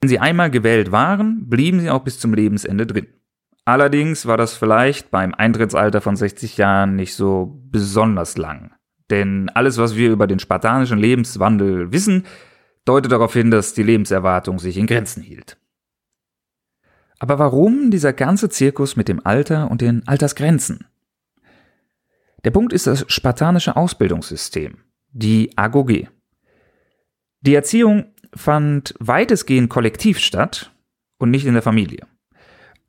Wenn 0.00 0.08
sie 0.08 0.18
einmal 0.18 0.50
gewählt 0.50 0.92
waren, 0.92 1.46
blieben 1.46 1.80
sie 1.80 1.90
auch 1.90 2.02
bis 2.02 2.18
zum 2.18 2.32
Lebensende 2.32 2.86
drin. 2.86 3.06
Allerdings 3.66 4.24
war 4.24 4.38
das 4.38 4.54
vielleicht 4.54 5.10
beim 5.10 5.34
Eintrittsalter 5.34 6.00
von 6.00 6.16
60 6.16 6.56
Jahren 6.56 6.96
nicht 6.96 7.14
so 7.14 7.60
besonders 7.70 8.38
lang. 8.38 8.72
Denn 9.10 9.50
alles, 9.50 9.76
was 9.76 9.94
wir 9.94 10.10
über 10.10 10.26
den 10.26 10.38
spartanischen 10.38 10.98
Lebenswandel 10.98 11.92
wissen, 11.92 12.24
deutet 12.86 13.12
darauf 13.12 13.34
hin, 13.34 13.50
dass 13.50 13.74
die 13.74 13.82
Lebenserwartung 13.82 14.58
sich 14.58 14.78
in 14.78 14.86
Grenzen 14.86 15.22
hielt. 15.22 15.58
Aber 17.18 17.38
warum 17.38 17.90
dieser 17.90 18.14
ganze 18.14 18.48
Zirkus 18.48 18.96
mit 18.96 19.06
dem 19.08 19.20
Alter 19.26 19.70
und 19.70 19.82
den 19.82 20.08
Altersgrenzen? 20.08 20.86
Der 22.42 22.52
Punkt 22.52 22.72
ist 22.72 22.86
das 22.86 23.04
spartanische 23.08 23.76
Ausbildungssystem, 23.76 24.78
die 25.12 25.56
Agoge. 25.56 26.08
Die 27.40 27.54
Erziehung 27.54 28.06
fand 28.34 28.94
weitestgehend 28.98 29.70
kollektiv 29.70 30.18
statt 30.18 30.72
und 31.18 31.30
nicht 31.30 31.46
in 31.46 31.54
der 31.54 31.62
Familie. 31.62 32.06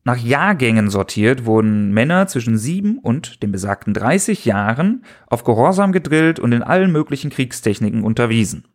Nach 0.03 0.17
Jahrgängen 0.17 0.89
sortiert 0.89 1.45
wurden 1.45 1.91
Männer 1.91 2.27
zwischen 2.27 2.57
sieben 2.57 2.97
und 2.97 3.43
den 3.43 3.51
besagten 3.51 3.93
30 3.93 4.45
Jahren 4.45 5.05
auf 5.27 5.43
Gehorsam 5.43 5.91
gedrillt 5.91 6.39
und 6.39 6.53
in 6.53 6.63
allen 6.63 6.91
möglichen 6.91 7.29
Kriegstechniken 7.29 8.03
unterwiesen. 8.03 8.65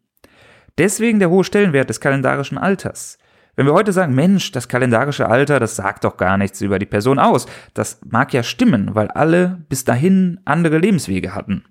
Deswegen 0.79 1.19
der 1.19 1.31
hohe 1.31 1.43
Stellenwert 1.43 1.89
des 1.89 2.01
kalendarischen 2.01 2.59
Alters. 2.59 3.19
Wenn 3.57 3.67
wir 3.67 3.73
heute 3.73 3.93
sagen, 3.93 4.15
Mensch, 4.15 4.53
das 4.53 4.69
kalendarische 4.69 5.29
Alter, 5.29 5.59
das 5.59 5.75
sagt 5.75 6.05
doch 6.05 6.17
gar 6.19 6.37
nichts 6.37 6.61
über 6.61 6.79
die 6.79 6.87
Person 6.87 7.19
aus, 7.19 7.47
das 7.75 8.01
mag 8.09 8.33
ja 8.35 8.43
stimmen, 8.43 8.95
weil 8.95 9.09
alle 9.09 9.65
bis 9.69 9.85
dahin 9.85 10.41
andere 10.45 10.79
Lebenswege 10.79 11.35
hatten. 11.35 11.65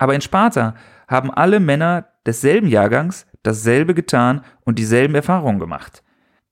Aber 0.00 0.14
in 0.14 0.22
Sparta 0.22 0.74
haben 1.08 1.30
alle 1.30 1.60
Männer 1.60 2.06
desselben 2.24 2.68
Jahrgangs 2.68 3.26
dasselbe 3.42 3.92
getan 3.92 4.40
und 4.64 4.78
dieselben 4.78 5.14
Erfahrungen 5.14 5.60
gemacht. 5.60 6.02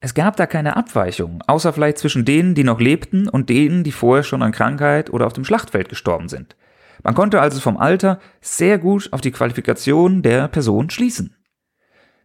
Es 0.00 0.12
gab 0.12 0.36
da 0.36 0.46
keine 0.46 0.76
Abweichung, 0.76 1.42
außer 1.46 1.72
vielleicht 1.72 1.96
zwischen 1.96 2.26
denen, 2.26 2.54
die 2.54 2.62
noch 2.62 2.78
lebten 2.78 3.26
und 3.26 3.48
denen, 3.48 3.84
die 3.84 3.92
vorher 3.92 4.22
schon 4.22 4.42
an 4.42 4.52
Krankheit 4.52 5.08
oder 5.10 5.26
auf 5.26 5.32
dem 5.32 5.46
Schlachtfeld 5.46 5.88
gestorben 5.88 6.28
sind. 6.28 6.56
Man 7.02 7.14
konnte 7.14 7.40
also 7.40 7.58
vom 7.58 7.78
Alter 7.78 8.20
sehr 8.42 8.76
gut 8.76 9.08
auf 9.12 9.22
die 9.22 9.32
Qualifikation 9.32 10.20
der 10.20 10.48
Person 10.48 10.90
schließen. 10.90 11.34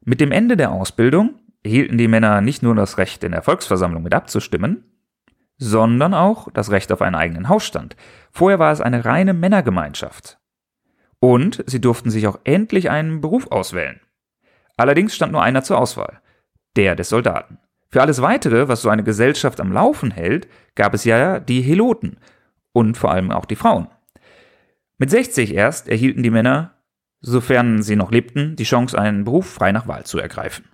Mit 0.03 0.19
dem 0.19 0.33
Ende 0.33 0.57
der 0.57 0.73
Ausbildung 0.73 1.39
erhielten 1.63 1.97
die 1.97 2.09
Männer 2.09 2.41
nicht 2.41 2.63
nur 2.63 2.75
das 2.75 2.97
Recht, 2.97 3.23
in 3.23 3.31
der 3.31 3.43
Volksversammlung 3.43 4.03
mit 4.03 4.13
abzustimmen, 4.13 4.83
sondern 5.57 6.13
auch 6.13 6.49
das 6.51 6.69
Recht 6.69 6.91
auf 6.91 7.01
einen 7.01 7.15
eigenen 7.15 7.47
Hausstand. 7.47 7.95
Vorher 8.29 8.59
war 8.59 8.73
es 8.73 8.81
eine 8.81 9.05
reine 9.05 9.33
Männergemeinschaft. 9.33 10.37
Und 11.23 11.63
sie 11.67 11.79
durften 11.79 12.09
sich 12.09 12.27
auch 12.27 12.37
endlich 12.43 12.89
einen 12.89 13.21
Beruf 13.21 13.49
auswählen. 13.49 14.01
Allerdings 14.75 15.15
stand 15.15 15.31
nur 15.31 15.41
einer 15.41 15.63
zur 15.63 15.77
Auswahl, 15.77 16.19
der 16.75 16.97
des 16.97 17.07
Soldaten. 17.07 17.59
Für 17.87 18.01
alles 18.01 18.21
Weitere, 18.21 18.67
was 18.67 18.81
so 18.81 18.89
eine 18.89 19.05
Gesellschaft 19.05 19.61
am 19.61 19.71
Laufen 19.71 20.11
hält, 20.11 20.49
gab 20.75 20.93
es 20.93 21.05
ja 21.05 21.39
die 21.39 21.61
Heloten 21.61 22.17
und 22.73 22.97
vor 22.97 23.11
allem 23.11 23.31
auch 23.31 23.45
die 23.45 23.55
Frauen. 23.55 23.87
Mit 24.97 25.11
60 25.11 25.53
erst 25.53 25.87
erhielten 25.87 26.23
die 26.23 26.29
Männer 26.29 26.73
sofern 27.21 27.83
sie 27.83 27.95
noch 27.95 28.11
lebten, 28.11 28.57
die 28.57 28.65
Chance, 28.65 28.99
einen 28.99 29.23
Beruf 29.23 29.49
frei 29.49 29.71
nach 29.71 29.87
Wahl 29.87 30.03
zu 30.05 30.19
ergreifen. 30.19 30.65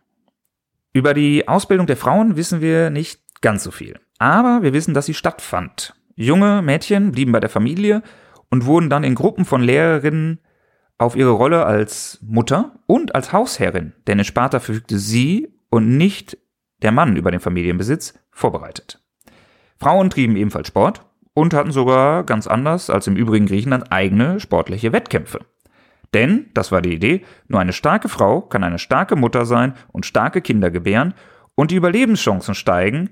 Über 0.94 1.14
die 1.14 1.48
Ausbildung 1.48 1.86
der 1.86 1.96
Frauen 1.96 2.38
wissen 2.38 2.60
wir 2.60 2.90
nicht 2.90 3.22
ganz 3.42 3.64
so 3.64 3.70
viel. 3.70 4.00
Aber 4.18 4.64
wir 4.64 4.74
wissen, 4.74 4.96
dass 4.96 5.06
sie 5.06 5.14
stattfand. 5.14 5.94
Junge 6.16 6.64
Mädchen 6.64 7.12
blieben 7.12 7.34
bei 7.34 7.40
der 7.40 7.52
Familie 7.52 8.02
und 8.50 8.66
wurden 8.66 8.90
dann 8.90 9.04
in 9.04 9.16
Gruppen 9.16 9.46
von 9.46 9.62
Lehrerinnen 9.62 10.40
auf 10.98 11.16
ihre 11.16 11.32
Rolle 11.32 11.66
als 11.66 12.20
Mutter 12.22 12.80
und 12.86 13.16
als 13.16 13.32
Hausherrin, 13.32 13.94
denn 14.08 14.20
in 14.20 14.26
Sparta 14.26 14.60
verfügte 14.60 15.00
sie 15.00 15.54
und 15.70 15.98
nicht 15.98 16.38
der 16.82 16.92
Mann 16.92 17.16
über 17.16 17.32
den 17.32 17.40
Familienbesitz, 17.40 18.14
vorbereitet. 18.32 19.02
Frauen 19.78 20.10
trieben 20.10 20.36
ebenfalls 20.36 20.68
Sport 20.68 21.06
und 21.34 21.54
hatten 21.54 21.72
sogar 21.72 22.24
ganz 22.24 22.48
anders 22.48 22.90
als 22.90 23.08
im 23.08 23.16
übrigen 23.16 23.46
Griechenland 23.46 23.92
eigene 23.92 24.40
sportliche 24.40 24.92
Wettkämpfe. 24.92 25.40
Denn, 26.14 26.50
das 26.54 26.72
war 26.72 26.82
die 26.82 26.94
Idee, 26.94 27.24
nur 27.48 27.60
eine 27.60 27.74
starke 27.74 28.10
Frau 28.10 28.42
kann 28.42 28.64
eine 28.64 28.80
starke 28.80 29.16
Mutter 29.16 29.46
sein 29.46 29.74
und 29.92 30.06
starke 30.06 30.42
Kinder 30.42 30.72
gebären 30.72 31.14
und 31.56 31.72
die 31.72 31.76
Überlebenschancen 31.76 32.56
steigen 32.56 33.12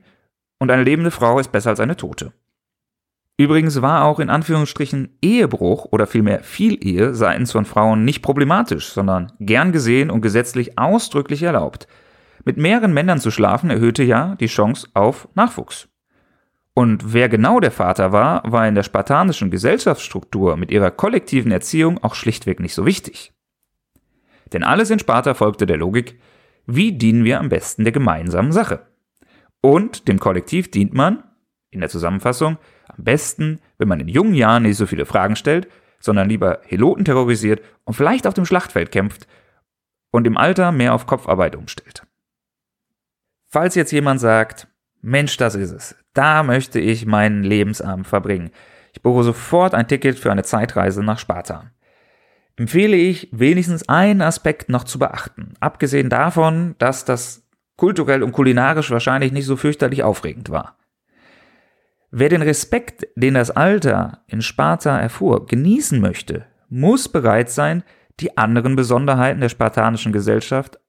und 0.59 0.71
eine 0.71 0.83
lebende 0.83 1.11
Frau 1.11 1.39
ist 1.39 1.51
besser 1.51 1.69
als 1.69 1.79
eine 1.79 1.95
tote. 1.95 2.33
Übrigens 3.39 3.83
war 3.83 4.03
auch 4.05 4.19
in 4.19 4.31
Anführungsstrichen 4.31 5.15
Ehebruch 5.21 5.85
oder 5.91 6.07
vielmehr 6.07 6.41
Vielehe 6.41 7.13
seitens 7.13 7.51
von 7.51 7.65
Frauen 7.65 8.03
nicht 8.03 8.23
problematisch, 8.23 8.87
sondern 8.89 9.31
gern 9.39 9.71
gesehen 9.71 10.09
und 10.09 10.21
gesetzlich 10.21 10.79
ausdrücklich 10.79 11.43
erlaubt. 11.43 11.87
Mit 12.45 12.57
mehreren 12.57 12.93
Männern 12.93 13.19
zu 13.19 13.29
schlafen 13.29 13.69
erhöhte 13.69 14.03
ja 14.03 14.35
die 14.39 14.47
Chance 14.47 14.87
auf 14.95 15.27
Nachwuchs. 15.35 15.87
Und 16.73 17.13
wer 17.13 17.29
genau 17.29 17.59
der 17.59 17.71
Vater 17.71 18.11
war, 18.11 18.41
war 18.51 18.67
in 18.67 18.75
der 18.75 18.83
spartanischen 18.83 19.51
Gesellschaftsstruktur 19.51 20.57
mit 20.57 20.71
ihrer 20.71 20.89
kollektiven 20.89 21.51
Erziehung 21.51 22.03
auch 22.03 22.15
schlichtweg 22.15 22.59
nicht 22.59 22.73
so 22.73 22.85
wichtig. 22.85 23.33
Denn 24.53 24.63
alles 24.63 24.89
in 24.89 24.99
Sparta 24.99 25.33
folgte 25.33 25.65
der 25.65 25.77
Logik, 25.77 26.19
wie 26.65 26.91
dienen 26.91 27.23
wir 27.23 27.39
am 27.39 27.49
besten 27.49 27.83
der 27.83 27.93
gemeinsamen 27.93 28.51
Sache? 28.51 28.87
Und 29.61 30.07
dem 30.07 30.19
Kollektiv 30.19 30.71
dient 30.71 30.93
man, 30.93 31.23
in 31.71 31.79
der 31.79 31.89
Zusammenfassung, 31.89 32.57
am 32.97 33.03
besten, 33.03 33.59
wenn 33.77 33.87
man 33.87 33.99
in 33.99 34.07
jungen 34.07 34.33
Jahren 34.33 34.63
nicht 34.63 34.77
so 34.77 34.85
viele 34.85 35.05
Fragen 35.05 35.35
stellt, 35.35 35.67
sondern 35.99 36.29
lieber 36.29 36.59
Heloten 36.65 37.05
terrorisiert 37.05 37.61
und 37.83 37.93
vielleicht 37.93 38.27
auf 38.27 38.33
dem 38.33 38.45
Schlachtfeld 38.45 38.91
kämpft 38.91 39.27
und 40.11 40.27
im 40.27 40.37
Alter 40.37 40.71
mehr 40.71 40.93
auf 40.93 41.05
Kopfarbeit 41.05 41.55
umstellt. 41.55 42.03
Falls 43.47 43.75
jetzt 43.75 43.91
jemand 43.91 44.19
sagt, 44.19 44.67
Mensch, 45.01 45.37
das 45.37 45.55
ist 45.55 45.71
es. 45.71 45.95
Da 46.13 46.43
möchte 46.43 46.79
ich 46.79 47.05
meinen 47.05 47.43
Lebensabend 47.43 48.07
verbringen. 48.07 48.51
Ich 48.93 49.01
buche 49.01 49.23
sofort 49.23 49.73
ein 49.73 49.87
Ticket 49.87 50.17
für 50.17 50.31
eine 50.31 50.43
Zeitreise 50.43 51.03
nach 51.03 51.19
Sparta. 51.19 51.71
Empfehle 52.55 52.97
ich, 52.97 53.29
wenigstens 53.31 53.87
einen 53.87 54.21
Aspekt 54.21 54.69
noch 54.69 54.83
zu 54.83 54.97
beachten. 54.97 55.53
Abgesehen 55.59 56.09
davon, 56.09 56.75
dass 56.79 57.05
das 57.05 57.47
kulturell 57.75 58.23
und 58.23 58.31
kulinarisch 58.31 58.89
wahrscheinlich 58.89 59.31
nicht 59.31 59.45
so 59.45 59.55
fürchterlich 59.55 60.01
aufregend 60.01 60.49
war. 60.49 60.75
Wer 62.09 62.29
den 62.29 62.41
Respekt, 62.41 63.05
den 63.15 63.33
das 63.33 63.51
Alter 63.51 64.23
in 64.27 64.41
Sparta 64.41 64.97
erfuhr, 64.97 65.45
genießen 65.45 65.99
möchte, 65.99 66.45
muss 66.69 67.09
bereit 67.09 67.49
sein, 67.49 67.83
die 68.19 68.37
anderen 68.37 68.75
Besonderheiten 68.75 69.41
der 69.41 69.49
spartanischen 69.49 70.13
Gesellschaft 70.13 70.79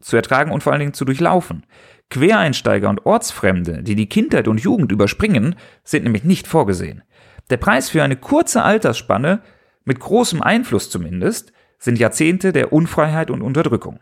zu 0.00 0.16
ertragen 0.16 0.50
und 0.50 0.62
vor 0.62 0.72
allen 0.72 0.80
Dingen 0.80 0.94
zu 0.94 1.04
durchlaufen. 1.04 1.64
Quereinsteiger 2.10 2.90
und 2.90 3.06
Ortsfremde, 3.06 3.82
die 3.84 3.94
die 3.94 4.08
Kindheit 4.08 4.48
und 4.48 4.60
Jugend 4.60 4.90
überspringen, 4.90 5.54
sind 5.84 6.02
nämlich 6.02 6.24
nicht 6.24 6.48
vorgesehen. 6.48 7.02
Der 7.50 7.56
Preis 7.56 7.88
für 7.88 8.02
eine 8.02 8.16
kurze 8.16 8.62
Altersspanne, 8.62 9.42
mit 9.84 10.00
großem 10.00 10.42
Einfluss 10.42 10.90
zumindest, 10.90 11.52
sind 11.78 11.98
Jahrzehnte 11.98 12.52
der 12.52 12.72
Unfreiheit 12.72 13.30
und 13.30 13.42
Unterdrückung. 13.42 14.00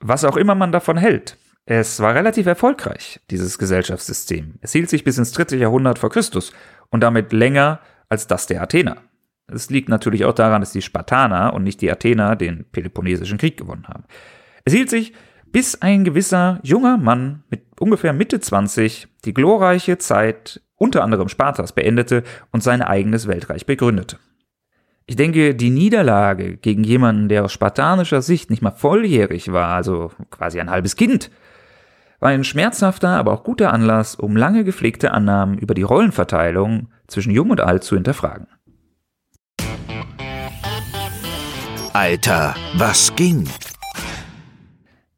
Was 0.00 0.24
auch 0.24 0.36
immer 0.36 0.54
man 0.54 0.72
davon 0.72 0.96
hält, 0.96 1.36
es 1.72 2.00
war 2.00 2.16
relativ 2.16 2.46
erfolgreich, 2.46 3.20
dieses 3.30 3.56
Gesellschaftssystem. 3.56 4.54
Es 4.60 4.72
hielt 4.72 4.90
sich 4.90 5.04
bis 5.04 5.18
ins 5.18 5.30
dritte 5.30 5.56
Jahrhundert 5.56 6.00
vor 6.00 6.10
Christus 6.10 6.52
und 6.90 7.00
damit 7.00 7.32
länger 7.32 7.78
als 8.08 8.26
das 8.26 8.48
der 8.48 8.60
Athener. 8.60 8.96
Es 9.46 9.70
liegt 9.70 9.88
natürlich 9.88 10.24
auch 10.24 10.34
daran, 10.34 10.62
dass 10.62 10.72
die 10.72 10.82
Spartaner 10.82 11.54
und 11.54 11.62
nicht 11.62 11.80
die 11.80 11.88
Athener 11.88 12.34
den 12.34 12.64
Peloponnesischen 12.72 13.38
Krieg 13.38 13.56
gewonnen 13.56 13.86
haben. 13.86 14.02
Es 14.64 14.72
hielt 14.72 14.90
sich, 14.90 15.12
bis 15.52 15.80
ein 15.80 16.02
gewisser 16.02 16.58
junger 16.64 16.96
Mann 16.96 17.44
mit 17.50 17.62
ungefähr 17.78 18.12
Mitte 18.14 18.40
20 18.40 19.06
die 19.24 19.34
glorreiche 19.34 19.96
Zeit 19.98 20.60
unter 20.74 21.04
anderem 21.04 21.28
Spartas 21.28 21.72
beendete 21.72 22.24
und 22.50 22.64
sein 22.64 22.82
eigenes 22.82 23.28
Weltreich 23.28 23.64
begründete. 23.64 24.18
Ich 25.06 25.14
denke, 25.14 25.54
die 25.54 25.70
Niederlage 25.70 26.56
gegen 26.56 26.82
jemanden, 26.82 27.28
der 27.28 27.44
aus 27.44 27.52
spartanischer 27.52 28.22
Sicht 28.22 28.50
nicht 28.50 28.60
mal 28.60 28.72
volljährig 28.72 29.52
war, 29.52 29.68
also 29.68 30.10
quasi 30.30 30.58
ein 30.58 30.70
halbes 30.70 30.96
Kind, 30.96 31.30
war 32.20 32.30
ein 32.30 32.44
schmerzhafter, 32.44 33.08
aber 33.08 33.32
auch 33.32 33.42
guter 33.42 33.72
Anlass, 33.72 34.14
um 34.14 34.36
lange 34.36 34.62
gepflegte 34.62 35.12
Annahmen 35.12 35.58
über 35.58 35.74
die 35.74 35.82
Rollenverteilung 35.82 36.88
zwischen 37.06 37.32
Jung 37.32 37.50
und 37.50 37.60
Alt 37.60 37.82
zu 37.82 37.96
hinterfragen. 37.96 38.46
Alter, 41.92 42.54
was 42.76 43.14
ging? 43.16 43.48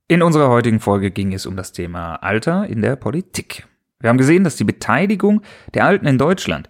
In 0.08 0.22
unserer 0.22 0.48
heutigen 0.48 0.80
Folge 0.80 1.10
ging 1.10 1.32
es 1.34 1.44
um 1.44 1.56
das 1.56 1.72
Thema 1.72 2.16
Alter 2.16 2.66
in 2.66 2.80
der 2.80 2.96
Politik. 2.96 3.66
Wir 4.00 4.08
haben 4.08 4.18
gesehen, 4.18 4.44
dass 4.44 4.56
die 4.56 4.64
Beteiligung 4.64 5.42
der 5.74 5.84
Alten 5.84 6.06
in 6.06 6.18
Deutschland 6.18 6.68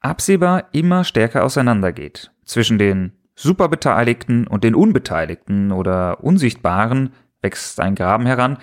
absehbar 0.00 0.68
immer 0.72 1.04
stärker 1.04 1.44
auseinandergeht. 1.44 2.30
Zwischen 2.44 2.78
den 2.78 3.12
Superbeteiligten 3.34 4.46
und 4.46 4.64
den 4.64 4.74
Unbeteiligten 4.74 5.72
oder 5.72 6.22
Unsichtbaren 6.22 7.12
wächst 7.40 7.80
ein 7.80 7.94
Graben 7.94 8.26
heran, 8.26 8.58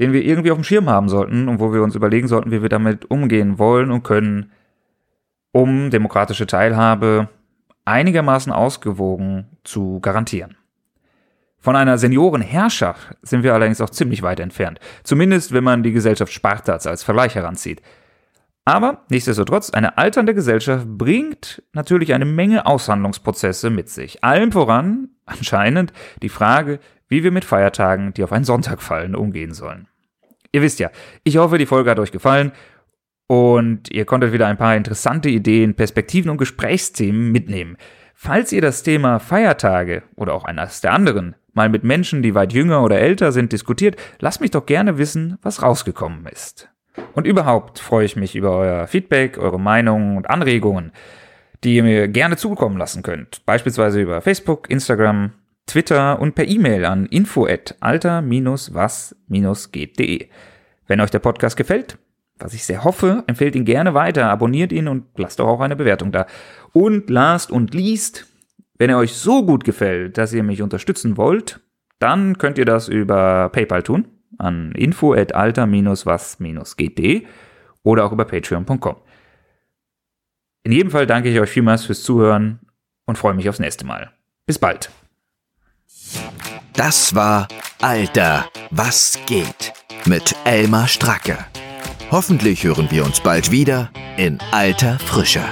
den 0.00 0.12
wir 0.12 0.24
irgendwie 0.24 0.50
auf 0.50 0.58
dem 0.58 0.64
Schirm 0.64 0.88
haben 0.88 1.08
sollten 1.08 1.48
und 1.48 1.60
wo 1.60 1.72
wir 1.72 1.82
uns 1.82 1.94
überlegen 1.94 2.28
sollten, 2.28 2.50
wie 2.50 2.62
wir 2.62 2.68
damit 2.68 3.10
umgehen 3.10 3.58
wollen 3.58 3.90
und 3.90 4.02
können, 4.02 4.52
um 5.52 5.90
demokratische 5.90 6.46
Teilhabe 6.46 7.28
einigermaßen 7.84 8.52
ausgewogen 8.52 9.46
zu 9.64 10.00
garantieren. 10.00 10.56
Von 11.58 11.74
einer 11.74 11.98
Seniorenherrschaft 11.98 13.16
sind 13.22 13.42
wir 13.42 13.54
allerdings 13.54 13.80
auch 13.80 13.90
ziemlich 13.90 14.22
weit 14.22 14.38
entfernt. 14.38 14.78
Zumindest, 15.02 15.52
wenn 15.52 15.64
man 15.64 15.82
die 15.82 15.92
Gesellschaft 15.92 16.32
Spartas 16.32 16.86
als 16.86 17.02
Vergleich 17.02 17.34
heranzieht. 17.34 17.82
Aber 18.64 19.04
nichtsdestotrotz, 19.08 19.70
eine 19.70 19.98
alternde 19.98 20.34
Gesellschaft 20.34 20.86
bringt 20.86 21.62
natürlich 21.72 22.12
eine 22.12 22.26
Menge 22.26 22.66
Aushandlungsprozesse 22.66 23.70
mit 23.70 23.88
sich. 23.88 24.22
Allem 24.22 24.52
voran, 24.52 25.08
anscheinend, 25.24 25.92
die 26.22 26.28
Frage, 26.28 26.78
wie 27.08 27.24
wir 27.24 27.30
mit 27.30 27.44
Feiertagen, 27.44 28.12
die 28.14 28.24
auf 28.24 28.32
einen 28.32 28.44
Sonntag 28.44 28.82
fallen, 28.82 29.14
umgehen 29.14 29.52
sollen. 29.52 29.88
Ihr 30.52 30.62
wisst 30.62 30.78
ja, 30.78 30.90
ich 31.24 31.36
hoffe, 31.36 31.58
die 31.58 31.66
Folge 31.66 31.90
hat 31.90 31.98
euch 31.98 32.12
gefallen 32.12 32.52
und 33.26 33.90
ihr 33.90 34.04
konntet 34.04 34.32
wieder 34.32 34.46
ein 34.46 34.56
paar 34.56 34.76
interessante 34.76 35.28
Ideen, 35.28 35.74
Perspektiven 35.74 36.30
und 36.30 36.38
Gesprächsthemen 36.38 37.30
mitnehmen. 37.30 37.76
Falls 38.14 38.52
ihr 38.52 38.62
das 38.62 38.82
Thema 38.82 39.20
Feiertage 39.20 40.02
oder 40.16 40.34
auch 40.34 40.44
eines 40.44 40.80
der 40.80 40.92
anderen 40.92 41.36
mal 41.52 41.68
mit 41.68 41.84
Menschen, 41.84 42.22
die 42.22 42.34
weit 42.34 42.52
jünger 42.52 42.82
oder 42.82 42.98
älter 42.98 43.32
sind, 43.32 43.52
diskutiert, 43.52 43.96
lasst 44.20 44.40
mich 44.40 44.50
doch 44.50 44.66
gerne 44.66 44.98
wissen, 44.98 45.38
was 45.42 45.62
rausgekommen 45.62 46.26
ist. 46.26 46.68
Und 47.14 47.26
überhaupt 47.26 47.78
freue 47.78 48.04
ich 48.06 48.16
mich 48.16 48.34
über 48.34 48.56
euer 48.56 48.86
Feedback, 48.86 49.38
eure 49.38 49.60
Meinungen 49.60 50.16
und 50.16 50.30
Anregungen, 50.30 50.92
die 51.64 51.76
ihr 51.76 51.82
mir 51.82 52.08
gerne 52.08 52.36
zukommen 52.36 52.76
lassen 52.76 53.02
könnt. 53.02 53.44
Beispielsweise 53.44 54.00
über 54.00 54.20
Facebook, 54.20 54.70
Instagram, 54.70 55.32
Twitter 55.68 56.20
und 56.20 56.34
per 56.34 56.48
E-Mail 56.48 56.84
an 56.84 57.06
info 57.06 57.46
at 57.46 57.76
alter-was-geht.de. 57.80 60.28
Wenn 60.86 61.00
euch 61.00 61.10
der 61.10 61.20
Podcast 61.20 61.56
gefällt, 61.56 61.96
was 62.38 62.54
ich 62.54 62.64
sehr 62.64 62.84
hoffe, 62.84 63.24
empfehlt 63.26 63.54
ihn 63.54 63.64
gerne 63.64 63.94
weiter, 63.94 64.30
abonniert 64.30 64.72
ihn 64.72 64.88
und 64.88 65.04
lasst 65.16 65.38
doch 65.38 65.46
auch 65.46 65.60
eine 65.60 65.76
Bewertung 65.76 66.12
da. 66.12 66.26
Und 66.72 67.10
last 67.10 67.50
und 67.50 67.74
least, 67.74 68.26
wenn 68.78 68.88
er 68.90 68.98
euch 68.98 69.14
so 69.14 69.44
gut 69.44 69.64
gefällt, 69.64 70.18
dass 70.18 70.32
ihr 70.32 70.42
mich 70.42 70.62
unterstützen 70.62 71.16
wollt, 71.16 71.60
dann 71.98 72.38
könnt 72.38 72.58
ihr 72.58 72.64
das 72.64 72.88
über 72.88 73.48
PayPal 73.50 73.82
tun 73.82 74.06
an 74.38 74.72
info 74.72 75.14
at 75.14 75.34
alter-was-geht.de 75.34 77.26
oder 77.82 78.04
auch 78.04 78.12
über 78.12 78.24
patreon.com. 78.24 78.96
In 80.64 80.72
jedem 80.72 80.90
Fall 80.90 81.06
danke 81.06 81.30
ich 81.30 81.40
euch 81.40 81.50
vielmals 81.50 81.86
fürs 81.86 82.02
Zuhören 82.02 82.60
und 83.06 83.16
freue 83.18 83.34
mich 83.34 83.48
aufs 83.48 83.58
nächste 83.58 83.86
Mal. 83.86 84.12
Bis 84.46 84.58
bald. 84.58 84.90
Das 86.78 87.12
war 87.12 87.48
Alter, 87.80 88.48
was 88.70 89.18
geht 89.26 89.72
mit 90.04 90.36
Elmar 90.44 90.86
Stracke. 90.86 91.36
Hoffentlich 92.12 92.62
hören 92.62 92.88
wir 92.92 93.04
uns 93.04 93.18
bald 93.18 93.50
wieder 93.50 93.90
in 94.16 94.38
alter 94.52 94.96
Frische. 95.00 95.42